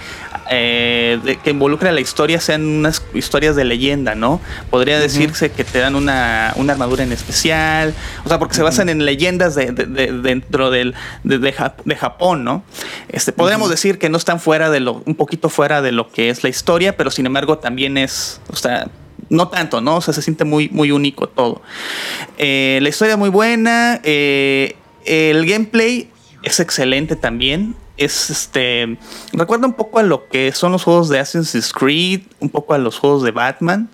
eh, 0.51 1.39
que 1.43 1.49
involucre 1.49 1.89
a 1.89 1.93
la 1.93 2.03
historia 2.03 2.39
sean 2.43 2.67
unas 2.67 3.03
historias 3.15 3.57
de 3.57 3.65
leyenda, 3.65 4.15
¿no? 4.15 4.39
Podría 4.69 5.01
decirse 5.01 5.51
que 5.51 5.65
te 5.65 5.79
dan 5.79 5.95
una, 5.95 6.51
armadura 6.51 7.03
en 7.03 7.13
especial, 7.13 7.95
o 8.23 8.29
sea, 8.29 8.39
porque 8.39 8.55
se 8.55 8.63
basan 8.63 8.91
en 8.91 9.07
leyendas 9.07 9.55
de, 9.55 9.73
dentro 9.73 10.71
del, 10.71 10.95
de, 11.25 11.97
Japón, 11.97 12.45
¿no? 12.45 12.65
Este, 13.09 13.33
podríamos 13.33 13.71
decir 13.71 13.99
que 13.99 14.11
no 14.11 14.19
están 14.19 14.39
fuera 14.39 14.69
de 14.69 14.81
lo, 14.81 15.03
un 15.07 15.15
poquito 15.15 15.49
fuera 15.49 15.81
de 15.81 15.93
lo 15.93 16.13
que 16.13 16.29
es 16.29 16.45
la 16.45 16.51
historia, 16.51 16.99
pero 16.99 17.11
sin 17.11 17.25
embargo 17.25 17.57
también 17.57 17.97
es, 17.97 18.43
o 18.53 18.57
sea, 18.57 18.89
no 19.31 19.49
tanto, 19.49 19.81
¿no? 19.81 19.97
O 19.97 20.01
sea, 20.03 20.13
se 20.13 20.21
siente 20.21 20.45
muy, 20.45 20.69
muy 20.69 20.91
único 20.91 21.31
todo. 21.31 21.63
Eh, 22.37 22.79
la 22.83 22.91
historia 22.91 23.13
es 23.15 23.19
muy 23.19 23.31
buena, 23.31 24.03
eh, 24.05 24.77
el 25.07 25.47
gameplay 25.47 26.11
es 26.43 26.61
excelente 26.61 27.17
también 27.17 27.75
es 28.01 28.31
este. 28.31 28.97
Recuerda 29.35 29.67
un 29.67 29.75
poco 29.75 29.99
a 29.99 30.03
lo 30.03 30.27
que 30.27 30.53
son 30.53 30.73
los 30.73 30.83
juegos 30.83 31.11
de 31.11 31.19
Assassin's 31.19 31.71
Creed, 31.71 32.23
un 32.41 32.49
poco 32.49 32.73
a 32.73 32.79
los 32.79 32.99
juegos 32.99 33.23
de 33.23 33.31
Batman. 33.31 33.91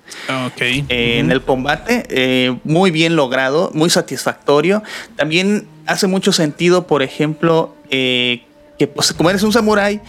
Ok. 0.46 0.60
Eh, 0.60 1.18
en 1.18 1.32
el 1.32 1.42
combate, 1.42 2.04
eh, 2.08 2.56
muy 2.62 2.92
bien 2.92 3.16
logrado, 3.16 3.72
muy 3.74 3.90
satisfactorio. 3.90 4.84
También 5.16 5.66
hace 5.86 6.06
mucho 6.06 6.30
sentido, 6.32 6.86
por 6.86 7.02
ejemplo, 7.02 7.74
eh, 7.90 8.44
que 8.78 8.86
pues, 8.86 9.12
como 9.12 9.28
eres 9.28 9.42
un 9.42 9.52
samurái, 9.52 10.00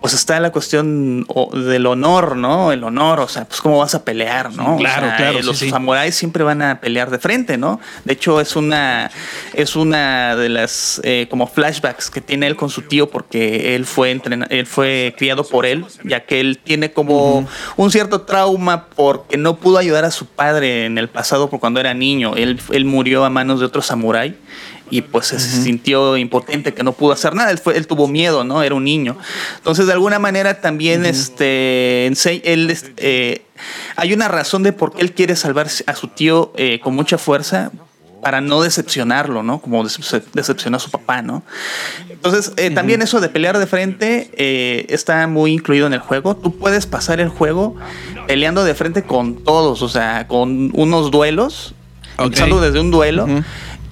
pues 0.00 0.14
está 0.14 0.38
la 0.38 0.52
cuestión 0.52 1.26
del 1.52 1.86
honor, 1.86 2.36
¿no? 2.36 2.70
El 2.70 2.84
honor, 2.84 3.18
o 3.20 3.28
sea, 3.28 3.46
pues 3.46 3.60
cómo 3.60 3.78
vas 3.78 3.94
a 3.96 4.04
pelear, 4.04 4.52
¿no? 4.52 4.76
Claro, 4.76 5.08
claro. 5.16 5.42
los 5.42 5.58
samuráis 5.58 6.14
siempre 6.14 6.44
van 6.44 6.62
a 6.62 6.80
pelear 6.80 7.10
de 7.10 7.18
frente, 7.18 7.58
¿no? 7.58 7.80
De 8.04 8.12
hecho, 8.12 8.40
es 8.40 8.54
una, 8.54 9.10
es 9.54 9.74
una 9.74 10.36
de 10.36 10.48
las 10.48 11.00
eh, 11.02 11.26
como 11.28 11.48
flashbacks 11.48 12.10
que 12.10 12.20
tiene 12.20 12.46
él 12.46 12.54
con 12.54 12.70
su 12.70 12.82
tío 12.82 13.10
porque 13.10 13.74
él 13.74 13.86
fue 13.86 14.20
él 14.50 14.66
fue 14.66 15.14
criado 15.18 15.44
por 15.44 15.66
él, 15.66 15.84
ya 16.04 16.24
que 16.24 16.40
él 16.40 16.60
tiene 16.62 16.92
como 16.92 17.48
un 17.76 17.90
cierto 17.90 18.22
trauma 18.22 18.86
porque 18.94 19.36
no 19.36 19.56
pudo 19.56 19.78
ayudar 19.78 20.04
a 20.04 20.10
su 20.12 20.26
padre 20.26 20.86
en 20.86 20.98
el 20.98 21.08
pasado 21.08 21.50
por 21.50 21.58
cuando 21.58 21.80
era 21.80 21.92
niño. 21.92 22.34
Él, 22.36 22.60
él 22.70 22.84
murió 22.84 23.24
a 23.24 23.30
manos 23.30 23.58
de 23.58 23.66
otro 23.66 23.82
samurái 23.82 24.36
y 24.90 25.02
pues 25.02 25.26
se 25.26 25.38
sintió 25.38 26.16
impotente 26.16 26.74
que 26.74 26.82
no 26.82 26.92
pudo 26.92 27.12
hacer 27.12 27.34
nada. 27.34 27.50
Él, 27.50 27.58
fue, 27.58 27.76
él 27.76 27.86
tuvo 27.86 28.08
miedo, 28.08 28.44
¿no? 28.44 28.62
Era 28.62 28.74
un 28.74 28.84
niño. 28.84 29.16
Entonces, 29.56 29.86
de 29.86 29.92
alguna 29.92 30.18
manera 30.18 30.60
también 30.60 31.04
este, 31.04 32.06
él, 32.06 32.76
eh, 32.96 33.42
hay 33.96 34.12
una 34.12 34.28
razón 34.28 34.62
de 34.62 34.72
por 34.72 34.94
qué 34.94 35.02
él 35.02 35.12
quiere 35.12 35.36
salvar 35.36 35.68
a 35.86 35.94
su 35.94 36.08
tío 36.08 36.52
eh, 36.56 36.80
con 36.80 36.94
mucha 36.94 37.18
fuerza 37.18 37.70
para 38.22 38.40
no 38.40 38.62
decepcionarlo, 38.62 39.44
¿no? 39.44 39.60
Como 39.60 39.84
decepcionó 39.84 40.76
a 40.76 40.80
su 40.80 40.90
papá, 40.90 41.22
¿no? 41.22 41.44
Entonces, 42.10 42.52
eh, 42.56 42.70
también 42.70 43.00
eso 43.00 43.20
de 43.20 43.28
pelear 43.28 43.58
de 43.58 43.66
frente 43.66 44.92
está 44.92 45.28
muy 45.28 45.52
incluido 45.52 45.86
en 45.86 45.92
el 45.92 46.00
juego. 46.00 46.36
Tú 46.36 46.58
puedes 46.58 46.86
pasar 46.86 47.20
el 47.20 47.28
juego 47.28 47.76
peleando 48.26 48.64
de 48.64 48.74
frente 48.74 49.04
con 49.04 49.44
todos, 49.44 49.82
o 49.82 49.88
sea, 49.88 50.26
con 50.26 50.72
unos 50.74 51.12
duelos, 51.12 51.74
empezando 52.18 52.60
desde 52.60 52.80
un 52.80 52.90
duelo. 52.90 53.26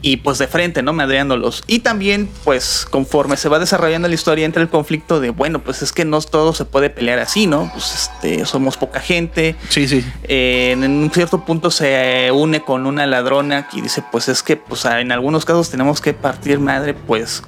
Y 0.02 0.18
pues 0.18 0.38
de 0.38 0.46
frente, 0.46 0.82
¿no? 0.82 0.92
Madreándolos. 0.92 1.62
Y 1.66 1.80
también, 1.80 2.28
pues, 2.44 2.86
conforme 2.88 3.36
se 3.36 3.48
va 3.48 3.58
desarrollando 3.58 4.08
la 4.08 4.14
historia, 4.14 4.44
entra 4.44 4.62
el 4.62 4.68
conflicto 4.68 5.20
de, 5.20 5.30
bueno, 5.30 5.60
pues 5.62 5.82
es 5.82 5.92
que 5.92 6.04
no 6.04 6.20
todo 6.20 6.54
se 6.54 6.64
puede 6.64 6.90
pelear 6.90 7.18
así, 7.18 7.46
¿no? 7.46 7.70
Pues 7.72 7.94
este, 7.94 8.46
somos 8.46 8.76
poca 8.76 9.00
gente. 9.00 9.56
Sí, 9.68 9.86
sí. 9.88 10.04
Eh, 10.24 10.70
en 10.72 10.84
un 10.84 11.10
cierto 11.10 11.44
punto 11.44 11.70
se 11.70 12.30
une 12.32 12.62
con 12.62 12.86
una 12.86 13.06
ladrona 13.06 13.68
y 13.72 13.80
dice, 13.80 14.02
pues 14.10 14.28
es 14.28 14.42
que, 14.42 14.56
pues 14.56 14.84
en 14.84 15.12
algunos 15.12 15.44
casos 15.44 15.70
tenemos 15.70 16.00
que 16.00 16.14
partir 16.14 16.58
madre, 16.58 16.94
pues, 16.94 17.42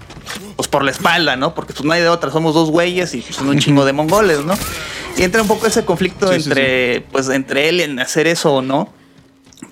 pues 0.56 0.68
por 0.68 0.84
la 0.84 0.90
espalda, 0.90 1.36
¿no? 1.36 1.54
Porque 1.54 1.72
pues 1.72 1.84
no 1.84 1.92
hay 1.92 2.00
de 2.00 2.08
otra, 2.08 2.30
somos 2.30 2.54
dos 2.54 2.70
güeyes 2.70 3.14
y 3.14 3.20
pues 3.20 3.38
un 3.40 3.58
chingo 3.60 3.84
de 3.84 3.92
mongoles, 3.92 4.44
¿no? 4.44 4.54
Y 5.16 5.22
entra 5.22 5.42
un 5.42 5.48
poco 5.48 5.66
ese 5.66 5.84
conflicto 5.84 6.32
Sí, 6.32 6.40
sí, 6.40 6.48
entre, 6.48 7.00
pues, 7.12 7.28
entre 7.28 7.68
él 7.68 7.80
en 7.80 7.98
hacer 7.98 8.26
eso 8.26 8.54
o 8.54 8.62
no. 8.62 8.92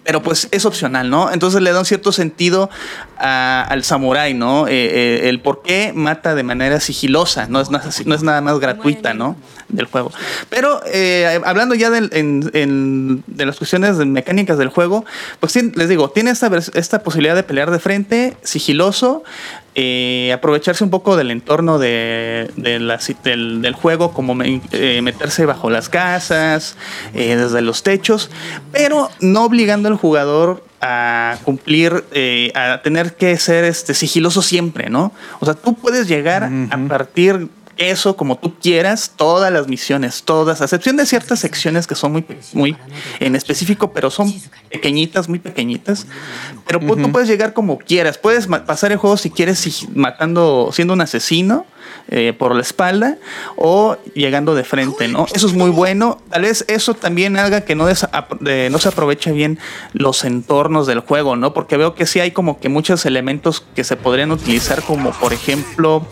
Pero 0.03 0.23
pues 0.23 0.49
es 0.51 0.65
opcional, 0.65 1.11
¿no? 1.11 1.33
Entonces 1.33 1.61
le 1.63 1.73
da 1.73 1.79
un 1.81 1.85
cierto 1.85 2.11
sentido 2.13 2.71
al 3.19 3.83
samurái, 3.85 4.35
¿no? 4.35 4.67
Eh, 4.69 4.73
eh, 4.73 5.29
el 5.29 5.41
por 5.41 5.63
qué 5.63 5.93
mata 5.95 6.35
de 6.35 6.43
manera 6.43 6.81
sigilosa, 6.81 7.47
no 7.49 7.61
es, 7.61 7.71
nada, 7.71 7.89
no 8.05 8.15
es 8.15 8.23
nada 8.23 8.41
más 8.41 8.59
gratuita, 8.59 9.15
¿no? 9.15 9.37
Del 9.69 9.87
juego. 9.87 10.13
Pero 10.49 10.81
eh, 10.87 11.41
hablando 11.45 11.75
ya 11.75 11.91
en- 11.97 13.23
de 13.27 13.47
las 13.47 13.57
cuestiones 13.57 13.97
de 13.99 14.05
mecánicas 14.05 14.59
del 14.59 14.69
juego, 14.69 15.05
pues 15.41 15.55
les 15.57 15.89
digo, 15.89 16.11
tiene 16.11 16.31
esta, 16.31 16.51
esta 16.75 17.03
posibilidad 17.03 17.35
de 17.35 17.43
pelear 17.43 17.71
de 17.71 17.79
frente, 17.79 18.37
sigiloso, 18.43 19.25
eh, 19.79 20.33
aprovecharse 20.33 20.83
un 20.83 20.89
poco 20.91 21.17
del 21.17 21.31
entorno 21.31 21.79
de, 21.79 22.51
de 22.57 22.81
la 22.81 22.99
si- 22.99 23.15
del, 23.23 23.61
del 23.61 23.75
juego, 23.75 24.13
como 24.13 24.35
me- 24.35 24.63
eh, 24.73 25.03
meterse 25.03 25.45
bajo 25.45 25.69
las 25.69 25.91
casas, 25.91 26.77
eh, 27.15 27.37
desde 27.37 27.61
los 27.61 27.83
techos, 27.83 28.31
pero 28.73 29.11
no 29.21 29.45
obligando 29.45 29.89
al 29.89 29.97
jugador 29.97 30.65
a 30.81 31.37
cumplir, 31.45 32.05
eh, 32.13 32.53
a 32.55 32.81
tener 32.83 33.17
que 33.17 33.37
ser 33.39 33.65
este, 33.65 33.93
sigiloso 33.95 34.41
siempre, 34.43 34.89
¿no? 34.91 35.13
O 35.41 35.45
sea, 35.45 35.55
tú 35.55 35.75
puedes 35.75 36.09
llegar 36.09 36.45
a 36.71 36.79
partir 36.89 37.49
eso 37.77 38.17
como 38.17 38.39
tú 38.39 38.55
quieras, 38.59 39.13
todas 39.17 39.53
las 39.53 39.69
misiones, 39.69 40.23
todas, 40.23 40.61
a 40.61 40.65
excepción 40.65 40.97
de 40.97 41.07
ciertas 41.07 41.41
secciones 41.41 41.87
que 41.87 41.95
son 41.95 42.13
muy, 42.13 42.25
muy 42.53 42.77
en 43.21 43.37
específico, 43.37 43.93
pero 43.93 44.11
son 44.11 44.33
pequeñitas, 44.71 45.29
muy 45.29 45.39
pequeñitas. 45.39 46.07
Pero 46.67 46.81
tú 46.81 47.13
puedes 47.13 47.29
llegar 47.29 47.53
como 47.53 47.79
quieras, 47.79 48.19
puedes 48.19 48.47
pasar 48.47 48.93
el 48.93 48.99
juego 48.99 49.17
si 49.17 49.31
quieres 49.31 49.87
matando, 49.95 50.71
siendo 50.73 50.95
un 50.95 51.01
asesino 51.01 51.67
eh, 52.09 52.33
por 52.33 52.55
la 52.55 52.63
espalda 52.63 53.19
o 53.57 53.97
llegando 54.15 54.55
de 54.55 54.65
frente, 54.65 55.09
¿no? 55.09 55.27
Eso 55.35 55.47
es 55.47 55.55
muy 55.55 55.71
bueno. 55.71 56.19
Tal 56.31 56.43
vez 56.43 56.65
eso 56.69 56.95
también 56.95 57.37
haga 57.37 57.63
que 57.63 57.75
no, 57.75 57.93
se 57.95 58.89
aproveche 58.89 59.33
bien 59.33 59.59
los 59.93 60.25
entornos 60.25 60.87
del 60.87 61.01
juego, 61.01 61.37
¿no? 61.37 61.53
Porque 61.53 61.77
veo 61.77 61.95
que 61.95 62.07
sí 62.07 62.21
hay 62.21 62.31
como 62.31 62.61
que 62.61 62.69
muchos 62.69 63.07
elementos 63.07 63.65
que 63.75 63.85
se 63.85 63.97
podrían 63.97 64.31
utilizar, 64.31 64.83
como 64.83 65.11
por 65.13 65.33
ejemplo 65.33 66.07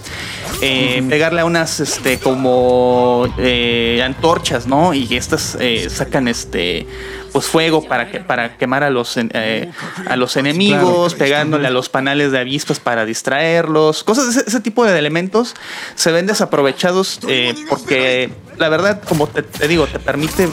eh, 0.61 1.03
pegarle 1.09 1.43
a 1.43 1.45
unas 1.45 1.81
este 1.81 2.19
como 2.19 3.27
eh, 3.39 4.03
antorchas, 4.05 4.67
¿no? 4.67 4.95
Y 4.95 5.17
estas 5.17 5.57
sacan 5.89 6.29
este 6.29 6.87
pues 7.35 7.47
fuego 7.47 7.83
para 7.83 8.13
que 8.13 8.21
para 8.21 8.57
quemar 8.57 8.85
a 8.85 8.91
los 8.91 9.17
eh, 9.17 9.69
a 10.09 10.15
los 10.15 10.37
enemigos, 10.37 11.17
pegándole 11.17 11.67
a 11.67 11.71
los 11.71 11.89
panales 11.89 12.31
de 12.31 12.39
avispas 12.39 12.79
para 12.79 13.05
distraerlos, 13.05 14.05
cosas 14.05 14.27
de 14.27 14.41
ese, 14.41 14.49
ese 14.49 14.61
tipo 14.61 14.85
de 14.85 14.97
elementos 14.97 15.57
se 15.97 16.13
ven 16.13 16.27
desaprovechados 16.27 17.19
eh, 17.27 17.53
porque 17.69 18.31
la 18.59 18.69
verdad, 18.69 19.03
como 19.03 19.27
te, 19.27 19.43
te 19.43 19.67
digo, 19.69 19.87
te 19.87 19.99
permite 19.99 20.49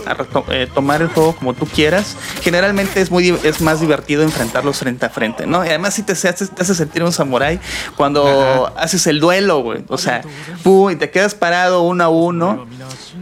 eh, 0.50 0.67
tomar 0.73 1.01
el 1.01 1.09
juego 1.09 1.35
como 1.35 1.53
tú 1.53 1.65
quieras. 1.65 2.17
Generalmente 2.41 3.01
es 3.01 3.11
muy 3.11 3.29
es 3.43 3.61
más 3.61 3.79
divertido 3.79 4.23
enfrentarlos 4.23 4.77
frente 4.77 5.05
a 5.05 5.09
frente, 5.09 5.45
¿no? 5.45 5.63
Y 5.63 5.69
además 5.69 5.93
sí 5.93 6.03
te, 6.03 6.15
se 6.15 6.29
hace, 6.29 6.47
te 6.47 6.61
hace 6.61 6.75
sentir 6.75 7.03
un 7.03 7.11
samurái 7.11 7.59
cuando 7.95 8.71
haces 8.75 9.05
el 9.07 9.19
duelo, 9.19 9.59
güey. 9.59 9.83
O 9.88 9.97
sea, 9.97 10.21
y 10.65 10.95
te 10.95 11.09
quedas 11.11 11.35
parado 11.35 11.81
uno 11.83 12.03
a 12.03 12.09
uno 12.09 12.67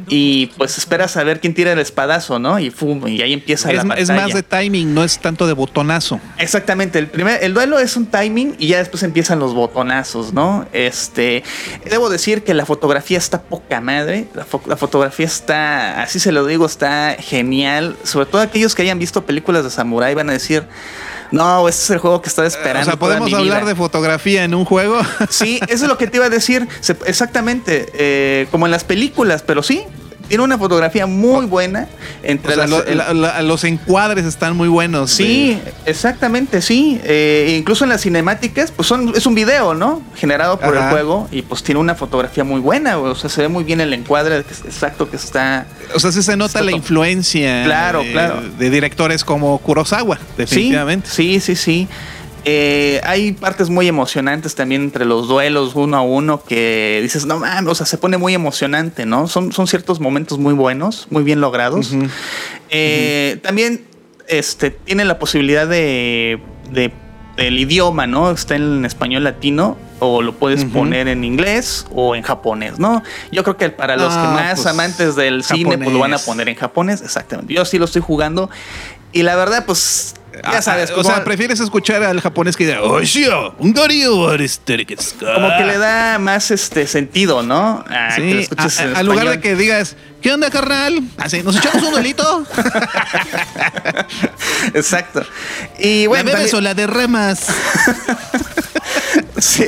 y 0.07 0.47
pues 0.57 0.77
esperas 0.77 1.17
a 1.17 1.23
ver 1.23 1.39
quién 1.39 1.53
tira 1.53 1.71
el 1.71 1.79
espadazo, 1.79 2.39
¿no? 2.39 2.59
Y 2.59 2.71
¡pum! 2.71 3.07
y 3.07 3.21
ahí 3.21 3.33
empieza 3.33 3.48
Es, 3.53 4.09
más 4.09 4.33
de 4.33 4.43
timing, 4.43 4.93
no 4.93 5.03
es 5.03 5.19
tanto 5.19 5.47
de 5.47 5.53
botonazo. 5.53 6.19
Exactamente, 6.37 6.99
el 6.99 7.07
primer 7.07 7.43
el 7.43 7.53
duelo 7.53 7.79
es 7.79 7.95
un 7.97 8.05
timing 8.07 8.55
y 8.59 8.67
ya 8.67 8.77
después 8.79 9.03
empiezan 9.03 9.39
los 9.39 9.53
botonazos, 9.53 10.33
¿no? 10.33 10.65
Este, 10.73 11.43
debo 11.89 12.09
decir 12.09 12.43
que 12.43 12.53
la 12.53 12.65
fotografía 12.65 13.17
está 13.17 13.41
poca 13.41 13.81
madre, 13.81 14.27
la, 14.33 14.45
fo- 14.45 14.61
la 14.65 14.77
fotografía 14.77 15.25
está, 15.25 16.01
así 16.01 16.19
se 16.19 16.31
lo 16.31 16.45
digo, 16.45 16.65
está 16.65 17.15
genial, 17.19 17.95
sobre 18.03 18.25
todo 18.25 18.41
aquellos 18.41 18.75
que 18.75 18.81
hayan 18.83 18.99
visto 18.99 19.25
películas 19.25 19.63
de 19.63 19.69
samurái 19.69 20.13
van 20.15 20.29
a 20.29 20.33
decir, 20.33 20.63
"No, 21.31 21.67
este 21.67 21.83
es 21.83 21.89
el 21.91 21.97
juego 21.99 22.21
que 22.21 22.29
estaba 22.29 22.47
esperando." 22.47 22.81
o 22.81 22.83
sea, 22.85 22.93
toda 22.93 22.99
podemos 23.17 23.29
mi 23.29 23.35
hablar 23.35 23.61
vida". 23.61 23.69
de 23.69 23.75
fotografía 23.75 24.43
en 24.43 24.53
un 24.55 24.65
juego. 24.65 24.99
Sí, 25.29 25.59
eso 25.67 25.85
es 25.85 25.89
lo 25.89 25.97
que 25.97 26.07
te 26.07 26.17
iba 26.17 26.25
a 26.25 26.29
decir. 26.29 26.67
Exactamente, 27.05 27.87
eh, 27.93 28.47
como 28.51 28.65
en 28.65 28.71
las 28.71 28.83
películas, 28.83 29.43
pero 29.45 29.63
sí, 29.63 29.83
tiene 30.29 30.43
una 30.45 30.57
fotografía 30.57 31.05
muy 31.07 31.45
buena 31.45 31.87
entre 32.23 32.53
O 32.53 32.55
sea, 32.55 32.63
las- 32.67 32.69
lo- 32.69 32.85
el- 32.85 32.97
la- 32.99 33.13
la- 33.13 33.41
los 33.41 33.65
encuadres 33.65 34.23
están 34.25 34.55
muy 34.55 34.69
buenos. 34.69 35.11
Sí, 35.11 35.59
exactamente, 35.85 36.61
sí. 36.61 37.01
Eh, 37.03 37.57
incluso 37.59 37.83
en 37.83 37.89
las 37.89 38.01
cinemáticas, 38.01 38.71
pues 38.71 38.87
son, 38.87 39.11
es 39.15 39.25
un 39.25 39.35
video, 39.35 39.73
¿no? 39.73 40.01
Generado 40.15 40.57
por 40.59 40.77
Ajá. 40.77 40.85
el 40.87 40.91
juego 40.93 41.27
y 41.31 41.41
pues 41.41 41.63
tiene 41.63 41.81
una 41.81 41.95
fotografía 41.95 42.43
muy 42.45 42.61
buena, 42.61 42.97
o 42.97 43.15
sea, 43.15 43.29
se 43.29 43.41
ve 43.41 43.47
muy 43.49 43.63
bien 43.65 43.81
el 43.81 43.93
encuadre 43.93 44.37
exacto 44.37 45.09
que 45.09 45.17
está. 45.17 45.65
De- 45.89 45.95
o 45.95 45.99
sea, 45.99 46.11
sí 46.11 46.23
se 46.23 46.37
nota 46.37 46.61
la 46.61 46.71
influencia 46.71 47.63
Claro, 47.65 48.03
de, 48.03 48.11
claro. 48.11 48.41
de 48.57 48.69
directores 48.69 49.23
como 49.25 49.57
Kurosawa, 49.57 50.19
definitivamente. 50.37 51.09
Sí, 51.09 51.39
sí, 51.39 51.55
sí, 51.55 51.55
sí. 51.55 51.87
Eh, 52.45 53.01
hay 53.03 53.33
partes 53.33 53.69
muy 53.69 53.87
emocionantes 53.87 54.55
también 54.55 54.83
entre 54.83 55.05
los 55.05 55.27
duelos 55.27 55.75
uno 55.75 55.97
a 55.97 56.01
uno 56.01 56.41
que 56.43 56.99
dices, 57.01 57.25
no 57.25 57.39
mames, 57.39 57.71
o 57.71 57.75
sea, 57.75 57.85
se 57.85 57.97
pone 57.97 58.17
muy 58.17 58.33
emocionante, 58.33 59.05
¿no? 59.05 59.27
Son, 59.27 59.51
son 59.51 59.67
ciertos 59.67 59.99
momentos 59.99 60.37
muy 60.39 60.53
buenos, 60.53 61.07
muy 61.09 61.23
bien 61.23 61.41
logrados. 61.41 61.91
Eh, 62.69 63.39
También 63.43 63.85
este, 64.27 64.71
tiene 64.71 65.05
la 65.05 65.19
posibilidad 65.19 65.67
de, 65.67 66.39
de- 66.71 66.93
del 67.35 67.57
idioma, 67.57 68.05
¿no? 68.05 68.31
Está 68.31 68.55
en 68.55 68.83
español 68.83 69.23
latino 69.23 69.77
o 69.99 70.21
lo 70.21 70.33
puedes 70.35 70.65
poner 70.65 71.07
en 71.07 71.23
inglés 71.23 71.85
o 71.93 72.13
en 72.15 72.21
japonés, 72.21 72.79
¿no? 72.79 73.01
Yo 73.31 73.43
creo 73.43 73.55
que 73.57 73.69
para 73.69 73.95
los 73.95 74.13
que 74.13 74.19
Ah, 74.19 74.31
más 74.33 74.55
pues, 74.55 74.65
amantes 74.67 75.15
del 75.15 75.43
cine, 75.43 75.77
pues 75.77 75.91
lo 75.91 75.99
van 75.99 76.13
a 76.13 76.17
poner 76.19 76.49
en 76.49 76.55
japonés, 76.55 77.01
exactamente. 77.01 77.53
Yo 77.53 77.63
sí 77.65 77.77
lo 77.77 77.85
estoy 77.85 78.01
jugando 78.01 78.49
y 79.13 79.23
la 79.23 79.35
verdad, 79.37 79.65
pues 79.65 80.15
ya 80.43 80.57
Ah, 80.57 80.61
sabes, 80.61 80.91
o 80.91 80.95
como, 80.95 81.09
sea, 81.09 81.23
prefieres 81.23 81.59
escuchar 81.59 82.03
al 82.03 82.19
japonés 82.21 82.55
que 82.57 82.65
dice, 82.65 82.77
"Oshio, 82.79 83.55
un 83.59 83.73
gorio, 83.73 84.33
este, 84.35 84.85
que 84.85 84.95
está". 84.95 85.33
como 85.33 85.49
que 85.57 85.65
le 85.65 85.77
da 85.77 86.19
más 86.19 86.51
este 86.51 86.87
sentido, 86.87 87.43
¿no? 87.43 87.83
A 87.89 88.15
que 88.15 88.21
lo 88.21 88.31
Sí, 88.31 88.37
escuches 88.39 88.79
a- 88.79 88.83
en 88.83 88.95
a- 88.95 88.99
al 88.99 89.05
lugar 89.05 89.29
de 89.29 89.39
que 89.39 89.55
digas, 89.55 89.95
¿qué 90.21 90.33
onda, 90.33 90.49
carnal? 90.49 91.01
Así, 91.17 91.43
¿nos 91.43 91.55
echamos 91.57 91.83
un 91.83 91.95
delito? 91.95 92.45
Exacto. 94.73 95.23
Y 95.79 96.07
bueno, 96.07 96.25
¿La 96.25 96.31
bebes 96.37 96.51
también- 96.51 96.55
o 96.57 96.61
la 96.61 96.73
derramas? 96.73 97.45
Sí. 99.37 99.63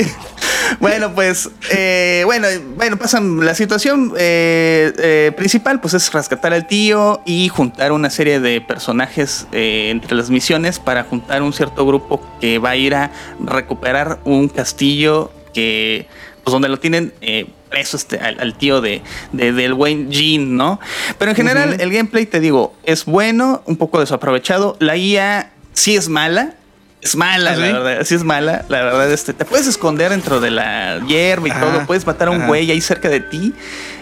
Bueno, 0.79 1.13
pues, 1.13 1.49
eh, 1.71 2.23
bueno, 2.25 2.47
bueno, 2.75 2.97
pasan 2.97 3.43
la 3.45 3.55
situación 3.55 4.13
eh, 4.17 4.91
eh, 4.97 5.31
principal, 5.35 5.79
pues 5.81 5.93
es 5.93 6.11
rescatar 6.11 6.53
al 6.53 6.67
tío 6.67 7.21
y 7.25 7.49
juntar 7.49 7.91
una 7.91 8.09
serie 8.09 8.39
de 8.39 8.61
personajes 8.61 9.47
eh, 9.51 9.89
entre 9.91 10.15
las 10.15 10.29
misiones 10.29 10.79
para 10.79 11.03
juntar 11.03 11.41
un 11.41 11.53
cierto 11.53 11.85
grupo 11.85 12.21
que 12.39 12.59
va 12.59 12.71
a 12.71 12.75
ir 12.75 12.95
a 12.95 13.11
recuperar 13.39 14.19
un 14.23 14.47
castillo 14.49 15.31
que, 15.53 16.07
pues, 16.43 16.51
donde 16.51 16.69
lo 16.69 16.79
tienen 16.79 17.13
eh, 17.21 17.47
preso 17.69 17.97
este, 17.97 18.19
al, 18.19 18.39
al 18.39 18.57
tío 18.57 18.81
de, 18.81 19.01
de- 19.31 19.53
del 19.53 19.73
buen 19.73 20.11
Jean, 20.11 20.55
¿no? 20.57 20.79
Pero 21.17 21.31
en 21.31 21.37
general, 21.37 21.77
el 21.79 21.91
gameplay, 21.91 22.25
te 22.25 22.39
digo, 22.39 22.73
es 22.83 23.05
bueno, 23.05 23.61
un 23.65 23.77
poco 23.77 23.99
desaprovechado. 23.99 24.75
La 24.79 24.95
IA 24.97 25.51
sí 25.73 25.95
es 25.95 26.09
mala. 26.09 26.55
Es 27.01 27.15
mala, 27.15 27.51
¿Ah, 27.51 27.55
sí? 27.55 27.61
la 27.61 27.79
verdad. 27.79 28.05
Sí 28.05 28.15
es 28.15 28.23
mala, 28.23 28.65
la 28.69 28.83
verdad. 28.83 29.11
Este, 29.11 29.33
te 29.33 29.43
puedes 29.45 29.67
esconder 29.67 30.11
dentro 30.11 30.39
de 30.39 30.51
la 30.51 30.99
hierba 31.07 31.47
y 31.47 31.51
Ajá, 31.51 31.61
todo. 31.61 31.85
Puedes 31.87 32.05
matar 32.05 32.27
a 32.27 32.31
un 32.31 32.37
ajá. 32.37 32.47
güey 32.47 32.69
ahí 32.71 32.79
cerca 32.81 33.09
de 33.09 33.19
ti. 33.21 33.53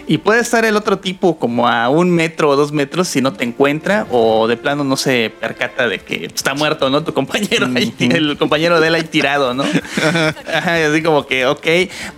Y 0.06 0.18
puede 0.18 0.40
estar 0.40 0.64
el 0.64 0.76
otro 0.76 0.98
tipo 0.98 1.38
como 1.38 1.68
a 1.68 1.88
un 1.88 2.10
metro 2.10 2.48
o 2.50 2.56
dos 2.56 2.72
metros 2.72 3.06
si 3.08 3.20
no 3.22 3.32
te 3.32 3.44
encuentra. 3.44 4.06
O 4.10 4.48
de 4.48 4.56
plano 4.56 4.82
no 4.84 4.96
se 4.96 5.32
percata 5.40 5.86
de 5.88 6.00
que 6.00 6.26
está 6.26 6.52
muerto, 6.54 6.90
¿no? 6.90 7.02
Tu 7.04 7.14
compañero 7.14 7.68
ahí, 7.74 7.94
el 8.00 8.36
compañero 8.36 8.80
de 8.80 8.88
él 8.88 8.94
ahí 8.96 9.04
tirado, 9.04 9.54
¿no? 9.54 9.62
Ajá, 10.52 10.74
así 10.86 11.02
como 11.02 11.26
que, 11.26 11.46
ok. 11.46 11.66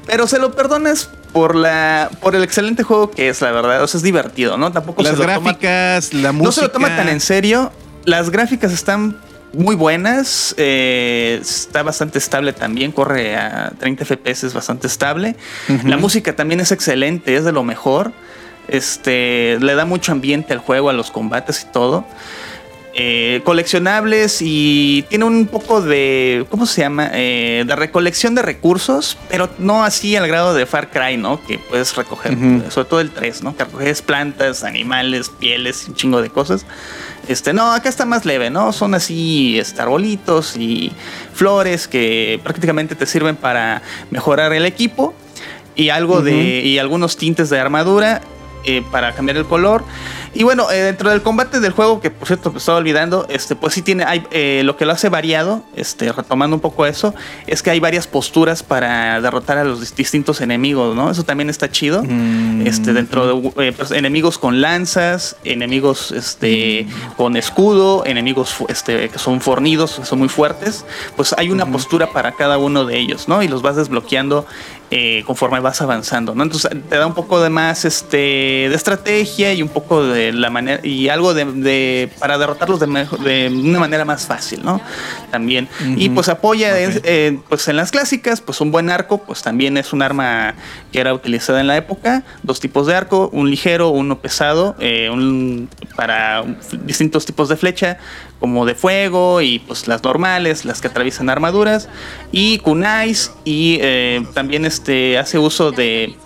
Pero 0.06 0.26
se 0.26 0.38
lo 0.38 0.52
perdonas 0.52 1.10
por 1.32 1.54
la 1.54 2.10
por 2.20 2.34
el 2.34 2.42
excelente 2.42 2.82
juego 2.82 3.10
que 3.10 3.28
es, 3.28 3.40
la 3.42 3.52
verdad. 3.52 3.82
O 3.82 3.86
sea, 3.86 3.98
es 3.98 4.02
divertido, 4.02 4.56
¿no? 4.56 4.72
Tampoco 4.72 5.02
Las 5.02 5.12
se 5.12 5.18
lo 5.18 5.24
toma 5.24 5.38
gráficas, 5.52 6.14
la 6.14 6.32
música. 6.32 6.44
no 6.46 6.52
se 6.52 6.60
lo 6.62 6.70
toma 6.70 6.96
tan 6.96 7.08
en 7.08 7.20
serio. 7.20 7.72
Las 8.04 8.30
gráficas 8.30 8.72
están 8.72 9.16
muy 9.52 9.76
buenas. 9.76 10.54
eh, 10.58 11.38
está 11.40 11.82
bastante 11.82 12.18
estable 12.18 12.52
también. 12.52 12.92
Corre 12.92 13.36
a 13.36 13.72
30 13.78 14.04
FPS, 14.04 14.46
es 14.46 14.54
bastante 14.54 14.86
estable. 14.86 15.36
La 15.84 15.96
música 15.96 16.34
también 16.34 16.60
es 16.60 16.72
excelente, 16.72 17.36
es 17.36 17.44
de 17.44 17.52
lo 17.52 17.64
mejor. 17.64 18.12
Este 18.68 19.58
le 19.60 19.74
da 19.74 19.84
mucho 19.84 20.12
ambiente 20.12 20.52
al 20.52 20.60
juego, 20.60 20.88
a 20.88 20.92
los 20.92 21.10
combates 21.10 21.66
y 21.68 21.72
todo. 21.72 22.04
Eh, 22.94 23.40
coleccionables 23.44 24.40
y 24.42 25.06
tiene 25.08 25.24
un 25.24 25.46
poco 25.46 25.80
de, 25.80 26.44
¿cómo 26.50 26.66
se 26.66 26.82
llama? 26.82 27.10
Eh, 27.14 27.64
de 27.66 27.74
recolección 27.74 28.34
de 28.34 28.42
recursos, 28.42 29.16
pero 29.30 29.48
no 29.58 29.82
así 29.82 30.14
al 30.14 30.28
grado 30.28 30.52
de 30.52 30.66
Far 30.66 30.90
Cry, 30.90 31.16
¿no? 31.16 31.42
Que 31.46 31.58
puedes 31.58 31.96
recoger, 31.96 32.36
sobre 32.68 32.88
todo 32.88 33.00
el 33.00 33.10
3, 33.10 33.44
¿no? 33.44 33.56
Que 33.56 33.64
recoges 33.64 34.02
plantas, 34.02 34.62
animales, 34.62 35.30
pieles, 35.30 35.88
un 35.88 35.94
chingo 35.94 36.20
de 36.20 36.28
cosas. 36.28 36.66
Este, 37.28 37.54
no, 37.54 37.72
acá 37.72 37.88
está 37.88 38.04
más 38.04 38.26
leve, 38.26 38.50
¿no? 38.50 38.72
Son 38.74 38.94
así 38.94 39.58
este, 39.58 39.80
arbolitos 39.80 40.56
y 40.58 40.92
flores 41.32 41.88
que 41.88 42.40
prácticamente 42.42 42.94
te 42.94 43.06
sirven 43.06 43.36
para 43.36 43.80
mejorar 44.10 44.52
el 44.52 44.66
equipo 44.66 45.14
y 45.76 45.88
algo 45.88 46.20
de 46.20 46.60
y 46.60 46.78
algunos 46.78 47.16
tintes 47.16 47.48
de 47.48 47.58
armadura 47.58 48.20
eh, 48.64 48.82
para 48.92 49.12
cambiar 49.12 49.38
el 49.38 49.44
color. 49.44 49.84
Y 50.34 50.44
bueno, 50.44 50.70
eh, 50.70 50.82
dentro 50.82 51.10
del 51.10 51.22
combate 51.22 51.60
del 51.60 51.72
juego, 51.72 52.00
que 52.00 52.10
por 52.10 52.26
cierto 52.26 52.50
me 52.50 52.58
estaba 52.58 52.78
olvidando, 52.78 53.26
este, 53.28 53.54
pues 53.54 53.74
sí 53.74 53.82
tiene, 53.82 54.04
hay, 54.04 54.26
eh, 54.30 54.62
lo 54.64 54.76
que 54.76 54.86
lo 54.86 54.92
hace 54.92 55.08
variado, 55.08 55.62
este, 55.76 56.10
retomando 56.10 56.56
un 56.56 56.60
poco 56.60 56.86
eso, 56.86 57.14
es 57.46 57.62
que 57.62 57.70
hay 57.70 57.80
varias 57.80 58.06
posturas 58.06 58.62
para 58.62 59.20
derrotar 59.20 59.58
a 59.58 59.64
los 59.64 59.94
distintos 59.94 60.40
enemigos, 60.40 60.96
¿no? 60.96 61.10
Eso 61.10 61.24
también 61.24 61.50
está 61.50 61.70
chido. 61.70 62.02
Mm. 62.02 62.66
Este, 62.66 62.92
dentro 62.92 63.26
de 63.26 63.72
pues, 63.72 63.90
enemigos 63.90 64.38
con 64.38 64.60
lanzas, 64.60 65.36
enemigos 65.44 66.12
este, 66.12 66.86
con 67.16 67.36
escudo, 67.36 68.04
enemigos 68.06 68.56
este, 68.68 69.08
que 69.08 69.18
son 69.18 69.40
fornidos, 69.40 70.00
son 70.02 70.18
muy 70.18 70.28
fuertes, 70.28 70.84
pues 71.16 71.34
hay 71.36 71.50
una 71.50 71.66
postura 71.66 72.08
para 72.08 72.32
cada 72.32 72.58
uno 72.58 72.84
de 72.84 72.98
ellos, 72.98 73.28
¿no? 73.28 73.42
Y 73.42 73.48
los 73.48 73.62
vas 73.62 73.76
desbloqueando 73.76 74.46
eh, 74.94 75.24
conforme 75.26 75.58
vas 75.60 75.80
avanzando, 75.80 76.34
¿no? 76.34 76.42
Entonces 76.42 76.70
te 76.90 76.98
da 76.98 77.06
un 77.06 77.14
poco 77.14 77.40
de 77.40 77.48
más 77.48 77.86
este, 77.86 78.68
de 78.68 78.74
estrategia 78.74 79.54
y 79.54 79.62
un 79.62 79.70
poco 79.70 80.04
de 80.04 80.34
la 80.34 80.50
manera 80.50 80.86
y 80.86 81.08
algo 81.08 81.32
de, 81.32 82.10
para 82.18 82.36
derrotarlos 82.36 82.78
de, 82.78 82.86
de, 83.24 83.48
una 83.48 83.78
manera 83.78 84.04
más 84.04 84.26
fácil, 84.26 84.62
¿no? 84.62 84.82
También. 85.30 85.66
Y 85.96 86.10
pues 86.10 86.28
apoya 86.28 86.78
en, 86.78 87.38
pues 87.40 87.68
en 87.68 87.76
las 87.76 87.90
clásicas, 87.90 88.42
pues 88.42 88.60
un 88.60 88.70
buen 88.70 88.90
arco, 88.90 89.16
pues 89.24 89.40
también 89.40 89.78
es 89.78 89.94
un 89.94 90.02
arma 90.02 90.56
que 90.92 91.00
era 91.00 91.14
utilizada 91.14 91.62
en 91.62 91.68
la 91.68 91.78
época, 91.78 92.22
dos 92.42 92.60
tipos 92.60 92.86
de 92.86 92.94
arco, 92.94 93.30
un 93.32 93.48
ligero, 93.48 93.88
uno 93.88 94.18
pesado, 94.18 94.76
eh, 94.78 95.08
un, 95.10 95.70
para 95.96 96.44
distintos 96.84 97.24
tipos 97.24 97.48
de 97.48 97.56
flecha, 97.56 97.96
como 98.42 98.66
de 98.66 98.74
fuego 98.74 99.40
y 99.40 99.60
pues 99.60 99.86
las 99.86 100.02
normales, 100.02 100.64
las 100.64 100.80
que 100.80 100.88
atraviesan 100.88 101.30
armaduras 101.30 101.88
y 102.32 102.58
kunais 102.58 103.30
y 103.44 103.78
eh, 103.80 104.26
también 104.34 104.64
este 104.64 105.16
hace 105.16 105.38
uso 105.38 105.70
de, 105.70 106.16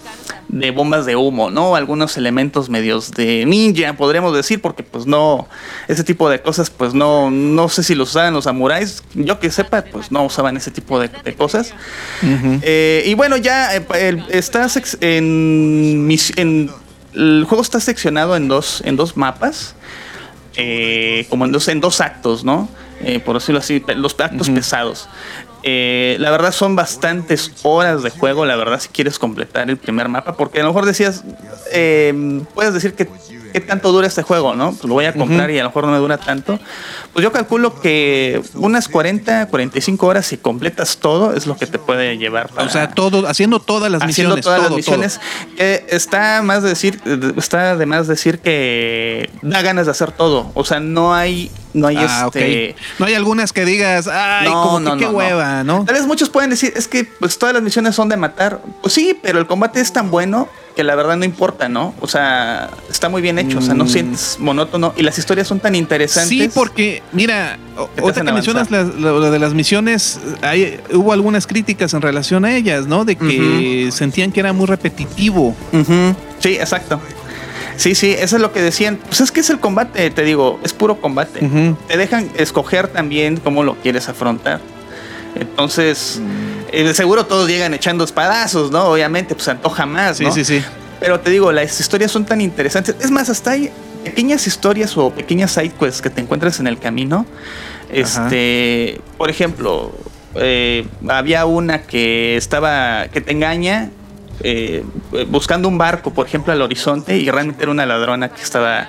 de 0.48 0.70
bombas 0.70 1.04
de 1.04 1.14
humo, 1.14 1.50
¿no? 1.50 1.76
Algunos 1.76 2.16
elementos 2.16 2.70
medios 2.70 3.12
de 3.12 3.44
ninja, 3.44 3.92
podríamos 3.98 4.34
decir, 4.34 4.62
porque 4.62 4.82
pues 4.82 5.04
no, 5.04 5.46
ese 5.88 6.04
tipo 6.04 6.30
de 6.30 6.40
cosas, 6.40 6.70
pues 6.70 6.94
no, 6.94 7.30
no 7.30 7.68
sé 7.68 7.82
si 7.82 7.94
los 7.94 8.08
usaban 8.08 8.32
los 8.32 8.44
samuráis, 8.44 9.02
yo 9.12 9.38
que 9.38 9.50
sepa, 9.50 9.82
pues 9.82 10.10
no 10.10 10.24
usaban 10.24 10.56
ese 10.56 10.70
tipo 10.70 10.98
de, 10.98 11.10
de 11.22 11.34
cosas. 11.34 11.74
eh, 12.62 13.02
y 13.04 13.12
bueno, 13.12 13.36
ya 13.36 13.76
eh, 13.76 14.24
estás 14.30 14.96
en, 15.02 16.08
en, 16.36 16.70
el 17.12 17.44
juego 17.46 17.60
está 17.60 17.78
seccionado 17.78 18.36
en 18.36 18.48
dos, 18.48 18.80
en 18.86 18.96
dos 18.96 19.18
mapas 19.18 19.74
eh, 20.56 21.26
como 21.28 21.44
en 21.44 21.52
dos, 21.52 21.68
en 21.68 21.80
dos 21.80 22.00
actos, 22.00 22.44
¿no? 22.44 22.68
Eh, 23.00 23.20
por 23.20 23.34
decirlo 23.34 23.60
así, 23.60 23.82
los 23.94 24.18
actos 24.18 24.48
pesados. 24.48 25.08
Eh, 25.62 26.16
la 26.20 26.30
verdad 26.30 26.52
son 26.52 26.76
bastantes 26.76 27.50
horas 27.62 28.02
de 28.02 28.10
juego, 28.10 28.46
la 28.46 28.56
verdad, 28.56 28.80
si 28.80 28.88
quieres 28.88 29.18
completar 29.18 29.68
el 29.68 29.76
primer 29.76 30.08
mapa, 30.08 30.36
porque 30.36 30.60
a 30.60 30.62
lo 30.62 30.68
mejor 30.68 30.86
decías, 30.86 31.24
eh, 31.72 32.42
puedes 32.54 32.72
decir 32.72 32.94
que 32.94 33.08
qué 33.52 33.60
tanto 33.60 33.92
dura 33.92 34.06
este 34.06 34.22
juego, 34.22 34.54
¿no? 34.54 34.72
Pues 34.72 34.84
lo 34.84 34.94
voy 34.94 35.04
a 35.06 35.12
comprar 35.12 35.50
y 35.50 35.58
a 35.58 35.62
lo 35.62 35.70
mejor 35.70 35.86
no 35.86 35.92
me 35.92 35.98
dura 35.98 36.18
tanto. 36.18 36.58
Pues 37.12 37.22
yo 37.22 37.32
calculo 37.32 37.80
que 37.80 38.42
unas 38.54 38.88
40, 38.88 39.48
45 39.48 40.06
horas 40.06 40.26
si 40.26 40.36
completas 40.36 40.98
todo 40.98 41.34
es 41.34 41.46
lo 41.46 41.56
que 41.56 41.66
te 41.66 41.78
puede 41.78 42.18
llevar. 42.18 42.48
Para, 42.48 42.66
o 42.66 42.70
sea, 42.70 42.90
todo, 42.90 43.26
haciendo 43.26 43.60
todas 43.60 43.90
las 43.90 44.02
haciendo 44.02 44.36
misiones. 44.36 44.44
todas 44.44 44.60
todo, 44.60 44.68
las 44.68 44.76
misiones. 44.76 45.20
Está 45.88 46.42
más 46.42 46.62
de 46.62 46.70
decir, 46.70 47.00
está 47.36 47.76
de 47.76 47.86
más 47.86 48.06
decir 48.06 48.38
que 48.38 49.30
da 49.42 49.62
ganas 49.62 49.86
de 49.86 49.92
hacer 49.92 50.12
todo. 50.12 50.50
O 50.54 50.64
sea, 50.64 50.80
no 50.80 51.14
hay 51.14 51.50
no 51.76 51.86
hay 51.86 51.96
ah, 51.98 52.24
este. 52.26 52.26
Okay. 52.26 52.74
No 52.98 53.06
hay 53.06 53.14
algunas 53.14 53.52
que 53.52 53.64
digas, 53.64 54.08
ay, 54.08 54.48
no, 54.48 54.62
como 54.62 54.80
no, 54.80 54.92
que 54.94 55.00
qué 55.00 55.04
no, 55.04 55.10
hueva, 55.12 55.62
no. 55.62 55.84
Tal 55.84 55.94
vez 55.94 56.06
muchos 56.06 56.30
pueden 56.30 56.50
decir, 56.50 56.72
es 56.74 56.88
que 56.88 57.04
pues 57.04 57.38
todas 57.38 57.54
las 57.54 57.62
misiones 57.62 57.94
son 57.94 58.08
de 58.08 58.16
matar. 58.16 58.60
Pues 58.82 58.94
sí, 58.94 59.16
pero 59.22 59.38
el 59.38 59.46
combate 59.46 59.80
es 59.80 59.92
tan 59.92 60.10
bueno 60.10 60.48
que 60.74 60.84
la 60.84 60.94
verdad 60.94 61.16
no 61.16 61.24
importa, 61.24 61.68
¿no? 61.68 61.94
O 62.00 62.08
sea, 62.08 62.70
está 62.90 63.08
muy 63.08 63.22
bien 63.22 63.38
hecho, 63.38 63.56
mm. 63.56 63.62
o 63.62 63.62
sea, 63.62 63.74
no 63.74 63.86
sientes 63.88 64.36
monótono 64.38 64.92
y 64.96 65.02
las 65.02 65.18
historias 65.18 65.48
son 65.48 65.58
tan 65.58 65.74
interesantes. 65.74 66.28
Sí, 66.28 66.50
porque, 66.52 67.02
mira, 67.12 67.58
que 67.96 68.22
mencionas 68.22 68.70
la, 68.70 68.82
lo 68.82 69.30
de 69.30 69.38
las 69.38 69.54
misiones, 69.54 70.20
hay, 70.42 70.78
hubo 70.92 71.12
algunas 71.12 71.46
críticas 71.46 71.94
en 71.94 72.02
relación 72.02 72.44
a 72.44 72.54
ellas, 72.54 72.86
¿no? 72.86 73.04
De 73.04 73.16
que 73.16 73.24
uh 73.24 73.28
-huh. 73.28 73.90
sentían 73.90 74.32
que 74.32 74.40
era 74.40 74.52
muy 74.52 74.66
repetitivo. 74.66 75.56
Uh 75.72 75.76
-huh. 75.76 76.16
Sí, 76.40 76.56
exacto. 76.56 77.00
Sí, 77.76 77.94
sí, 77.94 78.12
eso 78.12 78.36
es 78.36 78.42
lo 78.42 78.52
que 78.52 78.62
decían. 78.62 78.98
Pues 79.06 79.20
es 79.20 79.30
que 79.30 79.40
es 79.40 79.50
el 79.50 79.60
combate, 79.60 80.10
te 80.10 80.22
digo, 80.22 80.58
es 80.62 80.72
puro 80.72 81.00
combate. 81.00 81.44
Uh 81.44 81.48
-huh. 81.48 81.76
Te 81.88 81.96
dejan 81.96 82.30
escoger 82.36 82.88
también 82.88 83.36
cómo 83.38 83.62
lo 83.62 83.74
quieres 83.76 84.08
afrontar. 84.08 84.60
Entonces, 85.34 86.20
eh, 86.72 86.94
seguro 86.94 87.26
todos 87.26 87.48
llegan 87.48 87.74
echando 87.74 88.04
espadazos, 88.04 88.70
¿no? 88.70 88.84
Obviamente, 88.86 89.34
pues 89.34 89.46
antoja 89.48 89.86
más, 89.86 90.20
¿no? 90.20 90.32
Sí, 90.32 90.44
sí, 90.44 90.60
sí. 90.60 90.64
Pero 91.00 91.20
te 91.20 91.30
digo, 91.30 91.52
las 91.52 91.78
historias 91.78 92.10
son 92.10 92.24
tan 92.24 92.40
interesantes. 92.40 92.96
Es 93.00 93.10
más, 93.10 93.28
hasta 93.28 93.50
hay 93.52 93.70
pequeñas 94.02 94.46
historias 94.46 94.96
o 94.96 95.10
pequeñas 95.10 95.52
sidequests 95.52 96.00
que 96.00 96.10
te 96.10 96.20
encuentras 96.20 96.58
en 96.60 96.66
el 96.66 96.78
camino. 96.78 97.26
Este, 97.90 98.94
Ajá. 98.94 99.04
por 99.18 99.30
ejemplo, 99.30 99.92
eh, 100.36 100.86
había 101.08 101.44
una 101.44 101.82
que 101.82 102.36
estaba, 102.36 103.08
que 103.08 103.20
te 103.20 103.32
engaña 103.32 103.90
eh, 104.40 104.84
buscando 105.28 105.68
un 105.68 105.78
barco, 105.78 106.12
por 106.12 106.26
ejemplo, 106.26 106.52
al 106.52 106.62
horizonte 106.62 107.16
y 107.16 107.30
realmente 107.30 107.62
era 107.62 107.72
una 107.72 107.86
ladrona 107.86 108.28
que 108.28 108.42
estaba 108.42 108.88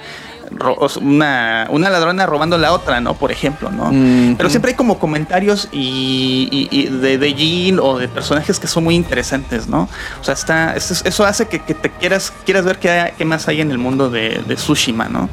una, 1.01 1.67
una 1.69 1.89
ladrona 1.89 2.25
robando 2.25 2.57
la 2.57 2.71
otra, 2.71 3.01
¿no? 3.01 3.15
Por 3.15 3.31
ejemplo, 3.31 3.69
¿no? 3.71 3.91
Mm 3.91 3.95
-hmm. 3.95 4.37
Pero 4.37 4.49
siempre 4.49 4.71
hay 4.71 4.77
como 4.77 4.97
comentarios 4.97 5.67
y, 5.71 6.47
y, 6.51 6.69
y 6.71 6.87
de, 6.87 7.17
de 7.17 7.33
Jin 7.33 7.79
o 7.79 7.97
de 7.97 8.07
personajes 8.07 8.59
que 8.59 8.67
son 8.67 8.83
muy 8.83 8.95
interesantes, 8.95 9.67
¿no? 9.67 9.89
O 10.21 10.23
sea, 10.23 10.33
está, 10.33 10.75
eso, 10.75 10.93
eso 11.03 11.25
hace 11.25 11.47
que, 11.47 11.59
que, 11.59 11.73
te 11.73 11.89
quieras, 11.89 12.31
quieras 12.45 12.63
ver 12.63 12.77
qué, 12.79 12.89
hay, 12.89 13.11
qué, 13.17 13.25
más 13.25 13.47
hay 13.47 13.61
en 13.61 13.71
el 13.71 13.77
mundo 13.77 14.09
de, 14.09 14.41
de 14.47 14.55
Tsushima, 14.55 15.09
¿no? 15.09 15.29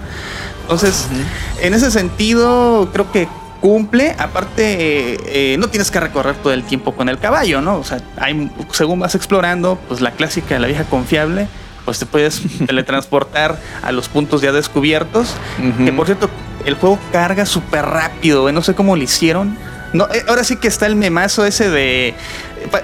Entonces, 0.62 1.06
uh 1.10 1.14
-huh. 1.14 1.66
en 1.66 1.74
ese 1.74 1.90
sentido, 1.90 2.88
creo 2.92 3.10
que 3.12 3.28
cumple. 3.64 4.14
Aparte, 4.18 5.16
eh, 5.24 5.56
no 5.56 5.68
tienes 5.68 5.90
que 5.90 5.98
recorrer 5.98 6.36
todo 6.36 6.52
el 6.52 6.64
tiempo 6.64 6.94
con 6.94 7.08
el 7.08 7.18
caballo, 7.18 7.62
¿no? 7.62 7.78
O 7.78 7.82
sea, 7.82 7.98
hay, 8.18 8.50
según 8.72 8.98
vas 8.98 9.14
explorando, 9.14 9.78
pues 9.88 10.02
la 10.02 10.10
clásica 10.10 10.56
de 10.56 10.60
la 10.60 10.66
vieja 10.66 10.84
confiable, 10.84 11.48
pues 11.86 11.98
te 11.98 12.04
puedes 12.04 12.42
teletransportar 12.66 13.58
a 13.82 13.90
los 13.90 14.10
puntos 14.10 14.42
ya 14.42 14.52
descubiertos. 14.52 15.34
Uh 15.58 15.62
-huh. 15.62 15.84
Que 15.86 15.92
por 15.94 16.04
cierto, 16.04 16.28
el 16.66 16.74
juego 16.74 16.98
carga 17.10 17.46
súper 17.46 17.86
rápido, 17.86 18.52
no 18.52 18.62
sé 18.62 18.74
cómo 18.74 18.96
lo 18.96 19.02
hicieron. 19.02 19.56
No, 19.94 20.08
eh, 20.12 20.24
ahora 20.26 20.42
sí 20.42 20.56
que 20.56 20.66
está 20.66 20.86
el 20.86 20.96
memazo 20.96 21.46
ese 21.46 21.70
de 21.70 22.14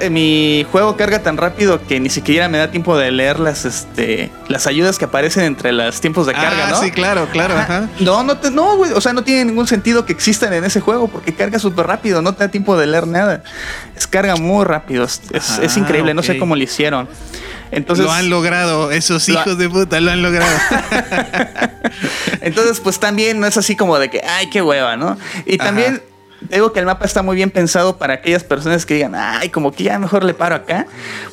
eh, 0.00 0.10
mi 0.10 0.64
juego 0.70 0.96
carga 0.96 1.18
tan 1.18 1.36
rápido 1.36 1.84
que 1.84 1.98
ni 1.98 2.08
siquiera 2.08 2.48
me 2.48 2.56
da 2.56 2.70
tiempo 2.70 2.96
de 2.96 3.10
leer 3.10 3.40
las 3.40 3.64
este 3.64 4.30
las 4.46 4.68
ayudas 4.68 4.96
que 4.96 5.06
aparecen 5.06 5.42
entre 5.42 5.72
los 5.72 6.00
tiempos 6.00 6.26
de 6.26 6.34
carga, 6.34 6.68
ah, 6.68 6.70
¿no? 6.70 6.80
Sí, 6.80 6.92
claro, 6.92 7.28
claro. 7.32 7.54
Ajá. 7.54 7.78
Ajá. 7.78 7.88
No, 7.98 8.22
no, 8.22 8.36
te, 8.38 8.52
no, 8.52 8.76
güey, 8.76 8.92
o 8.92 9.00
sea, 9.00 9.12
no 9.12 9.24
tiene 9.24 9.44
ningún 9.44 9.66
sentido 9.66 10.06
que 10.06 10.12
existan 10.12 10.52
en 10.52 10.64
ese 10.64 10.80
juego 10.80 11.08
porque 11.08 11.34
carga 11.34 11.58
súper 11.58 11.88
rápido, 11.88 12.22
no 12.22 12.32
te 12.32 12.44
da 12.44 12.48
tiempo 12.48 12.76
de 12.76 12.86
leer 12.86 13.08
nada. 13.08 13.42
Es 13.96 14.06
carga 14.06 14.36
muy 14.36 14.64
rápido, 14.64 15.02
es, 15.02 15.20
es, 15.32 15.58
ah, 15.58 15.62
es 15.64 15.76
increíble, 15.76 16.12
okay. 16.12 16.14
no 16.14 16.22
sé 16.22 16.38
cómo 16.38 16.54
lo 16.54 16.62
hicieron. 16.62 17.08
Entonces, 17.72 18.04
lo 18.04 18.12
han 18.12 18.30
logrado, 18.30 18.90
esos 18.92 19.28
hijos 19.28 19.46
lo, 19.46 19.56
de 19.56 19.68
puta 19.68 20.00
lo 20.00 20.12
han 20.12 20.22
logrado. 20.22 20.56
Entonces, 22.40 22.80
pues 22.80 22.98
también 22.98 23.40
no 23.40 23.46
es 23.46 23.56
así 23.56 23.76
como 23.76 23.98
de 23.98 24.10
que, 24.10 24.22
ay, 24.24 24.48
qué 24.50 24.62
hueva, 24.62 24.96
¿no? 24.96 25.16
Y 25.46 25.56
también 25.58 26.02
digo 26.40 26.72
que 26.72 26.80
el 26.80 26.86
mapa 26.86 27.04
está 27.04 27.22
muy 27.22 27.36
bien 27.36 27.50
pensado 27.50 27.96
para 27.98 28.14
aquellas 28.14 28.44
personas 28.44 28.86
que 28.86 28.94
digan, 28.94 29.14
ay, 29.14 29.48
como 29.50 29.72
que 29.72 29.84
ya 29.84 29.98
mejor 29.98 30.24
le 30.24 30.34
paro 30.34 30.54
acá, 30.54 30.86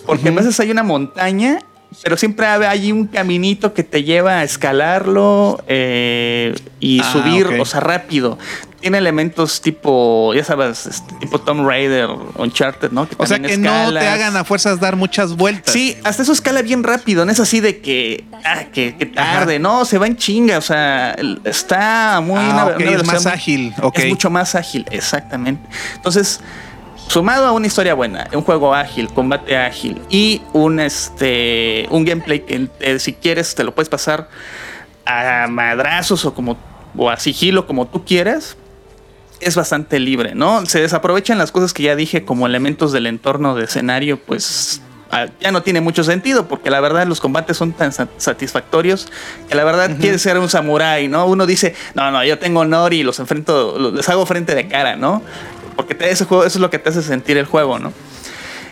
porque 0.05 0.29
uh 0.29 0.31
-huh. 0.31 0.33
a 0.33 0.41
veces 0.41 0.59
hay 0.59 0.71
una 0.71 0.83
montaña, 0.83 1.59
pero 2.03 2.17
siempre 2.17 2.45
hay 2.45 2.91
un 2.91 3.07
caminito 3.07 3.73
que 3.73 3.83
te 3.83 4.03
lleva 4.03 4.39
a 4.39 4.43
escalarlo 4.43 5.63
eh, 5.67 6.53
y 6.79 6.99
ah, 6.99 7.11
subir, 7.11 7.47
okay. 7.47 7.59
o 7.59 7.65
sea, 7.65 7.79
rápido. 7.79 8.37
Tiene 8.79 8.99
elementos 8.99 9.61
tipo, 9.61 10.33
ya 10.35 10.43
sabes, 10.43 10.85
este, 10.85 11.15
tipo 11.15 11.39
Tomb 11.39 11.67
Raider, 11.67 12.09
Uncharted, 12.35 12.91
¿no? 12.91 13.09
Que 13.09 13.15
o 13.17 13.25
sea, 13.25 13.39
que 13.39 13.53
escalas. 13.53 13.91
no 13.93 13.99
te 13.99 14.07
hagan 14.07 14.37
a 14.37 14.43
fuerzas 14.43 14.79
dar 14.79 14.95
muchas 14.95 15.35
vueltas. 15.35 15.73
Sí, 15.73 15.97
hasta 16.03 16.21
eso 16.21 16.31
escala 16.31 16.61
bien 16.61 16.83
rápido, 16.83 17.25
no 17.25 17.31
es 17.31 17.39
así 17.39 17.59
de 17.59 17.79
que, 17.79 18.25
ah, 18.45 18.65
que, 18.65 18.95
que 18.95 19.07
tarde, 19.07 19.55
Ajá. 19.55 19.59
no, 19.59 19.85
se 19.85 19.97
va 19.97 20.05
en 20.05 20.15
chinga, 20.15 20.59
o 20.59 20.61
sea, 20.61 21.15
está 21.43 22.21
muy... 22.21 22.39
Ah, 22.39 22.49
una, 22.49 22.65
okay, 22.75 22.87
una 22.87 22.97
es 22.97 23.05
más 23.05 23.25
ágil, 23.25 23.73
okay. 23.81 24.05
Es 24.05 24.09
mucho 24.11 24.29
más 24.29 24.53
ágil, 24.53 24.85
exactamente. 24.91 25.67
Entonces, 25.95 26.41
sumado 27.07 27.47
a 27.47 27.51
una 27.51 27.67
historia 27.67 27.93
buena, 27.93 28.27
un 28.33 28.41
juego 28.41 28.73
ágil, 28.73 29.09
combate 29.09 29.57
ágil 29.57 30.01
y 30.09 30.41
un, 30.53 30.79
este, 30.79 31.87
un 31.89 32.05
gameplay 32.05 32.41
que 32.41 32.67
eh, 32.79 32.99
si 32.99 33.13
quieres 33.13 33.55
te 33.55 33.63
lo 33.63 33.73
puedes 33.73 33.89
pasar 33.89 34.29
a 35.05 35.47
madrazos 35.47 36.25
o 36.25 36.33
como 36.33 36.57
o 36.97 37.09
a 37.09 37.17
sigilo, 37.17 37.67
como 37.67 37.87
tú 37.87 38.03
quieras, 38.03 38.57
es 39.39 39.55
bastante 39.55 39.99
libre, 39.99 40.33
¿no? 40.35 40.65
Se 40.65 40.81
desaprovechan 40.81 41.37
las 41.37 41.51
cosas 41.51 41.73
que 41.73 41.83
ya 41.83 41.95
dije 41.95 42.25
como 42.25 42.47
elementos 42.47 42.91
del 42.91 43.05
entorno 43.05 43.55
de 43.55 43.65
escenario, 43.65 44.19
pues 44.19 44.81
ah, 45.11 45.27
ya 45.39 45.51
no 45.51 45.61
tiene 45.61 45.79
mucho 45.79 46.03
sentido, 46.03 46.47
porque 46.47 46.71
la 46.71 46.79
verdad 46.79 47.05
los 47.05 47.19
combates 47.19 47.55
son 47.55 47.73
tan 47.73 47.91
satisfactorios 48.17 49.07
que 49.47 49.55
la 49.55 49.63
verdad 49.63 49.95
quiere 49.99 50.17
ser 50.17 50.39
un 50.39 50.49
samurái, 50.49 51.07
¿no? 51.07 51.27
Uno 51.27 51.45
dice, 51.45 51.75
no, 51.93 52.09
no, 52.09 52.23
yo 52.23 52.39
tengo 52.39 52.61
honor 52.61 52.93
y 52.93 53.03
los 53.03 53.19
enfrento, 53.19 53.91
les 53.91 54.09
hago 54.09 54.25
frente 54.25 54.55
de 54.55 54.67
cara, 54.67 54.95
¿no? 54.95 55.21
Porque 55.77 55.95
ese 56.09 56.25
juego, 56.25 56.43
eso 56.43 56.57
es 56.57 56.61
lo 56.61 56.69
que 56.69 56.79
te 56.79 56.89
hace 56.89 57.01
sentir 57.01 57.37
el 57.37 57.45
juego, 57.45 57.79
¿no? 57.79 57.93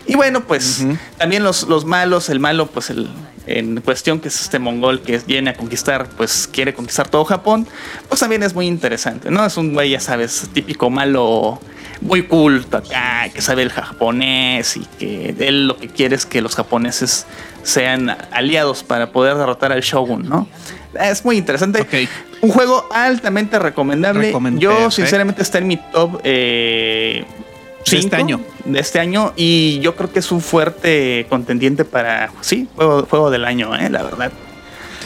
Y 0.08 0.14
bueno, 0.14 0.44
pues 0.44 0.84
también 1.16 1.42
los, 1.42 1.64
los 1.64 1.84
malos, 1.84 2.28
el 2.28 2.38
malo, 2.38 2.66
pues 2.66 2.90
el, 2.90 3.08
en 3.46 3.80
cuestión 3.80 4.20
que 4.20 4.28
es 4.28 4.40
este 4.40 4.58
mongol 4.58 5.02
que 5.02 5.18
viene 5.26 5.50
a 5.50 5.54
conquistar, 5.54 6.08
pues 6.16 6.48
quiere 6.52 6.74
conquistar 6.74 7.08
todo 7.08 7.24
Japón, 7.24 7.66
pues 8.08 8.20
también 8.20 8.42
es 8.44 8.54
muy 8.54 8.66
interesante, 8.66 9.30
¿no? 9.30 9.44
Es 9.44 9.56
un 9.56 9.72
güey, 9.72 9.90
ya 9.90 10.00
sabes, 10.00 10.48
típico 10.52 10.90
malo, 10.90 11.60
muy 12.06 12.22
culto 12.22 12.78
acá, 12.78 13.28
que 13.34 13.42
sabe 13.42 13.62
el 13.62 13.70
japonés 13.70 14.76
y 14.76 14.86
que 14.98 15.34
él 15.38 15.66
lo 15.66 15.76
que 15.76 15.88
quiere 15.88 16.14
es 16.14 16.24
que 16.24 16.40
los 16.40 16.54
japoneses 16.54 17.26
sean 17.62 18.16
aliados 18.30 18.84
para 18.84 19.10
poder 19.10 19.36
derrotar 19.36 19.72
al 19.72 19.80
shogun, 19.80 20.28
¿no? 20.28 20.48
Es 21.00 21.24
muy 21.24 21.36
interesante. 21.36 21.86
Un 22.40 22.50
juego 22.50 22.86
altamente 22.92 23.58
recomendable. 23.58 24.32
Yo, 24.58 24.90
sinceramente, 24.90 25.42
está 25.42 25.58
en 25.58 25.66
mi 25.66 25.76
top. 25.76 26.20
Eh, 26.24 27.24
de 27.90 27.98
este 27.98 28.16
año. 28.16 28.40
De 28.64 28.80
este 28.80 29.00
año. 29.00 29.32
Y 29.36 29.78
yo 29.80 29.96
creo 29.96 30.12
que 30.12 30.20
es 30.20 30.32
un 30.32 30.40
fuerte 30.40 31.26
contendiente 31.28 31.84
para, 31.84 32.32
sí, 32.40 32.68
juego, 32.76 33.30
del 33.30 33.44
año, 33.44 33.74
eh, 33.74 33.90
la 33.90 34.02
verdad. 34.02 34.32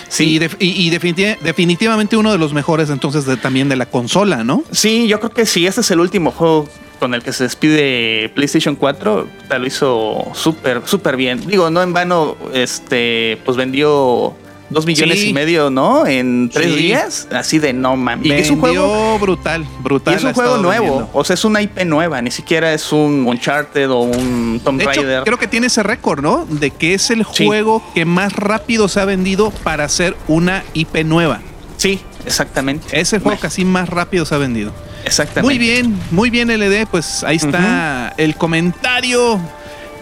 Sí, 0.09 0.41
y, 0.59 0.91
definitivamente 0.91 2.17
uno 2.17 2.33
de 2.33 2.39
los 2.39 2.53
mejores 2.53 2.91
entonces 2.91 3.25
también 3.41 3.69
de 3.69 3.77
la 3.77 3.87
consola, 3.87 4.43
¿no? 4.43 4.65
Sí, 4.73 5.07
yo 5.07 5.21
creo 5.21 5.31
que 5.31 5.47
sí, 5.47 5.69
este 5.69 5.83
es 5.83 5.91
el 5.93 6.01
último 6.01 6.33
juego 6.33 6.69
con 7.01 7.15
el 7.15 7.23
que 7.23 7.33
se 7.33 7.45
despide 7.45 8.31
PlayStation 8.35 8.77
4, 8.77 9.27
lo 9.59 9.67
hizo 9.67 10.31
súper, 10.35 10.83
súper 10.85 11.17
bien. 11.17 11.45
Digo, 11.47 11.71
no 11.71 11.83
en 11.83 11.93
vano, 11.93 12.37
este, 12.53 13.39
pues 13.45 13.57
vendió 13.57 14.37
dos 14.69 14.87
millones 14.87 15.25
y 15.25 15.33
medio, 15.33 15.71
¿no? 15.71 16.07
En 16.07 16.51
tres 16.53 16.77
días. 16.77 17.27
Así 17.33 17.59
de 17.59 17.73
no 17.73 17.97
mames. 17.97 18.27
Y 18.27 18.33
es 18.33 18.51
un 18.51 18.61
juego 18.61 19.19
brutal, 19.19 19.67
brutal. 19.83 20.15
Y 20.15 20.17
es 20.19 20.25
un 20.25 20.33
juego 20.35 20.59
nuevo. 20.59 21.11
O 21.13 21.25
sea, 21.25 21.35
es 21.35 21.45
una 21.45 21.61
IP 21.63 21.85
nueva. 21.85 22.23
Ni 22.23 22.31
siquiera 22.31 22.73
es 22.73 22.93
un 22.93 23.27
Uncharted 23.27 23.91
o 23.91 24.01
un 24.01 24.61
Tomb 24.63 24.83
Raider. 24.83 25.25
creo 25.25 25.39
que 25.39 25.49
tiene 25.49 25.67
ese 25.67 25.83
récord, 25.83 26.23
¿no? 26.23 26.47
De 26.49 26.71
que 26.71 26.95
es 26.95 27.11
el 27.11 27.25
juego 27.25 27.83
que 27.95 28.05
más 28.05 28.35
rápido 28.35 28.89
se 28.89 29.01
ha 29.01 29.05
vendido 29.05 29.51
para 29.65 29.85
hacer 29.85 30.17
una 30.29 30.63
IP 30.75 31.05
nueva. 31.05 31.41
Sí, 31.77 32.01
exactamente. 32.25 33.01
Es 33.01 33.13
el 33.13 33.21
juego 33.21 33.41
que 33.41 33.47
así 33.47 33.65
más 33.65 33.89
rápido 33.89 34.25
se 34.25 34.35
ha 34.35 34.39
vendido. 34.39 34.73
Exactamente. 35.11 35.43
Muy 35.43 35.59
bien, 35.59 35.99
muy 36.13 36.31
bien, 36.31 36.49
LD. 36.49 36.87
Pues 36.89 37.25
ahí 37.25 37.35
está 37.35 38.15
el 38.17 38.37
comentario 38.37 39.41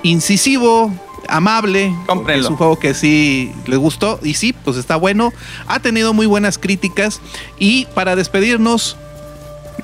incisivo 0.03 0.92
amable. 1.29 1.90
Es 2.29 2.44
un 2.44 2.57
juego 2.57 2.79
que 2.79 2.92
sí 2.92 3.53
les 3.66 3.79
gustó 3.79 4.21
y 4.23 4.35
sí, 4.35 4.53
pues 4.53 4.77
está 4.77 4.97
bueno. 4.97 5.33
Ha 5.66 5.81
tenido 5.81 6.12
muy 6.12 6.27
buenas 6.27 6.59
críticas 6.59 7.23
y 7.59 7.87
para 7.94 8.16
despedirnos 8.16 8.99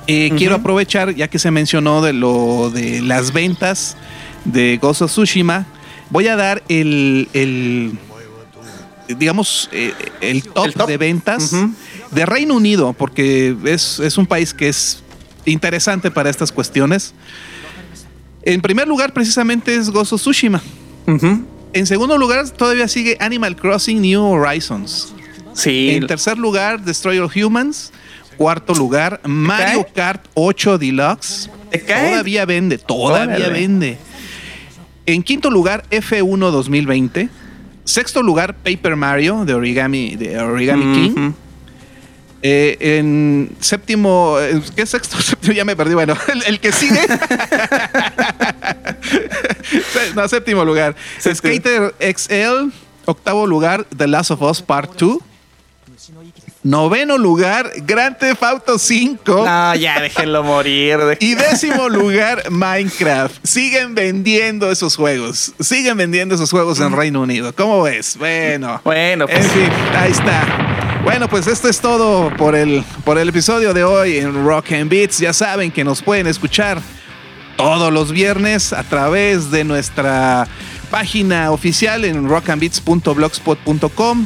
eh, 0.05 0.31
quiero 0.37 0.55
aprovechar 0.55 1.15
ya 1.15 1.27
que 1.27 1.39
se 1.39 1.49
mencionó 1.49 2.03
de 2.03 2.13
lo 2.13 2.69
de 2.69 3.01
las 3.01 3.33
ventas 3.33 3.97
de 4.43 4.77
Ghost 4.79 5.01
of 5.01 5.11
Tsushima. 5.11 5.65
Voy 6.11 6.27
a 6.27 6.35
dar 6.35 6.61
el, 6.69 7.97
digamos 9.07 9.69
eh, 9.71 9.91
el, 10.21 10.43
top 10.43 10.85
de 10.85 10.97
ventas 10.97 11.51
de 12.11 12.25
Reino 12.27 12.53
Unido 12.53 12.93
porque 12.93 13.55
es, 13.65 13.99
es 13.99 14.19
un 14.19 14.27
país 14.27 14.53
que 14.53 14.69
es 14.69 15.01
interesante 15.45 16.11
para 16.11 16.29
estas 16.29 16.51
cuestiones. 16.51 17.13
En 18.43 18.61
primer 18.61 18.87
lugar, 18.87 19.13
precisamente 19.13 19.75
es 19.75 19.87
of 19.89 20.21
Tsushima. 20.21 20.61
En 21.73 21.85
segundo 21.85 22.17
lugar, 22.17 22.49
todavía 22.51 22.87
sigue 22.87 23.17
Animal 23.19 23.55
Crossing 23.55 24.01
New 24.01 24.21
Horizons. 24.21 25.13
Sí. 25.53 25.91
En 25.91 26.07
tercer 26.07 26.37
lugar, 26.37 26.81
Destroyer 26.81 27.23
Humans. 27.23 27.91
Cuarto 28.37 28.73
lugar, 28.73 29.21
Mario 29.23 29.87
Kart 29.95 30.25
8 30.33 30.77
Deluxe. 30.77 31.49
Todavía 31.87 32.45
vende, 32.45 32.77
todavía 32.77 33.49
vende. 33.49 33.97
En 35.05 35.23
quinto 35.23 35.49
lugar, 35.49 35.85
F1 35.89 36.51
2020. 36.51 37.29
Sexto 37.85 38.23
lugar, 38.23 38.55
Paper 38.57 38.95
Mario 38.95 39.45
de 39.45 39.53
Origami, 39.53 40.15
de 40.15 40.37
Origami 40.39 40.93
King. 40.93 41.31
Eh, 42.47 42.99
en 42.99 43.55
séptimo, 43.59 44.37
¿qué 44.75 44.85
sexto? 44.85 45.17
Ya 45.51 45.65
me 45.65 45.75
perdí. 45.75 45.95
Bueno, 45.95 46.15
el, 46.45 46.59
que 46.59 46.71
sigue. 46.71 47.01
no, 50.15 50.27
séptimo 50.27 50.63
lugar. 50.63 50.95
Skater 51.19 51.95
XL. 51.99 52.69
Octavo 53.05 53.47
lugar, 53.47 53.87
The 53.97 54.07
Last 54.07 54.29
of 54.29 54.43
Us 54.43 54.61
Part 54.61 54.95
2. 54.95 55.17
Noveno 56.65 57.19
lugar, 57.19 57.71
Grand 57.85 58.17
Theft 58.17 58.41
Auto 58.41 58.79
5. 58.79 59.45
No, 59.45 59.75
ya 59.75 60.01
déjenlo 60.01 60.43
morir. 60.43 60.97
Y 61.19 61.35
décimo 61.35 61.89
lugar, 61.89 62.49
Minecraft. 62.49 63.35
Siguen 63.45 63.93
vendiendo 63.93 64.71
esos 64.71 64.95
juegos. 64.95 65.53
Siguen 65.59 65.95
vendiendo 65.95 66.33
esos 66.33 66.49
juegos 66.49 66.79
en 66.79 66.91
Reino 66.91 67.21
Unido. 67.21 67.53
¿Cómo 67.53 67.83
ves? 67.83 68.17
Bueno. 68.17 68.81
Bueno, 68.83 69.27
pues. 69.27 69.45
En 69.45 69.51
fin, 69.51 69.69
ahí 69.95 70.11
está. 70.11 71.01
Bueno, 71.03 71.29
pues 71.29 71.45
esto 71.45 71.69
es 71.69 71.79
todo 71.79 72.35
por 72.35 72.55
el, 72.55 72.83
por 73.03 73.19
el 73.19 73.29
episodio 73.29 73.71
de 73.71 73.83
hoy 73.83 74.17
en 74.17 74.43
Rock 74.43 74.71
and 74.71 74.89
Beats. 74.89 75.19
Ya 75.19 75.33
saben 75.33 75.69
que 75.69 75.83
nos 75.83 76.01
pueden 76.01 76.25
escuchar 76.25 76.81
todos 77.57 77.93
los 77.93 78.11
viernes 78.11 78.73
a 78.73 78.81
través 78.81 79.51
de 79.51 79.65
nuestra 79.65 80.47
página 80.89 81.51
oficial 81.51 82.05
en 82.05 82.27
rockandbeats.blogspot.com, 82.27 84.25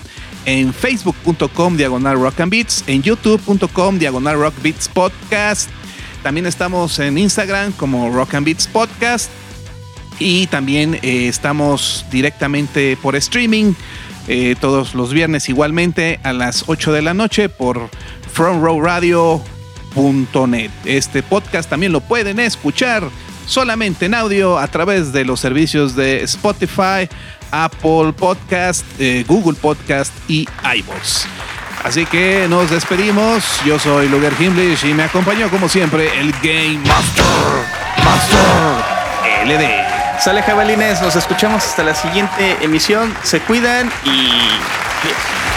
en 0.49 0.73
facebook.com 0.73 1.77
diagonal 1.77 2.19
rock 2.19 2.39
and 2.39 2.51
beats, 2.51 2.83
en 2.87 3.03
youtube.com 3.03 3.99
diagonal 3.99 4.35
rock 4.35 4.55
beats 4.63 4.89
podcast. 4.89 5.69
También 6.23 6.47
estamos 6.47 6.97
en 6.97 7.19
Instagram 7.19 7.71
como 7.73 8.09
Rock 8.09 8.33
and 8.33 8.45
Beats 8.45 8.67
Podcast 8.67 9.29
y 10.17 10.47
también 10.47 10.95
eh, 10.95 11.27
estamos 11.29 12.03
directamente 12.11 12.97
por 13.01 13.15
streaming 13.15 13.73
eh, 14.27 14.55
todos 14.59 14.95
los 14.95 15.13
viernes 15.13 15.47
igualmente 15.49 16.19
a 16.23 16.33
las 16.33 16.63
8 16.67 16.91
de 16.93 17.03
la 17.03 17.13
noche 17.13 17.47
por 17.47 17.89
frontrowradio.net. 18.33 20.71
Este 20.83 21.23
podcast 21.23 21.69
también 21.69 21.93
lo 21.93 22.01
pueden 22.01 22.39
escuchar 22.39 23.09
solamente 23.49 24.05
en 24.05 24.13
audio 24.13 24.59
a 24.59 24.67
través 24.67 25.11
de 25.11 25.25
los 25.25 25.39
servicios 25.39 25.95
de 25.95 26.23
Spotify, 26.23 27.09
Apple 27.51 28.13
Podcast, 28.15 28.85
eh, 28.99 29.25
Google 29.27 29.57
Podcast 29.59 30.13
y 30.27 30.47
iVoox. 30.75 31.25
Así 31.83 32.05
que 32.05 32.45
nos 32.47 32.69
despedimos. 32.69 33.43
Yo 33.65 33.79
soy 33.79 34.07
Luger 34.07 34.33
Himlish 34.39 34.85
y 34.85 34.93
me 34.93 35.03
acompañó 35.03 35.49
como 35.49 35.67
siempre 35.67 36.19
el 36.19 36.31
Game 36.43 36.79
Master, 36.85 37.25
Master 38.05 39.47
LD. 39.47 40.21
Sale 40.21 40.43
jabalines, 40.43 41.01
nos 41.01 41.15
escuchamos 41.15 41.63
hasta 41.65 41.83
la 41.83 41.95
siguiente 41.95 42.57
emisión. 42.61 43.13
Se 43.23 43.39
cuidan 43.39 43.89
y... 44.05 45.48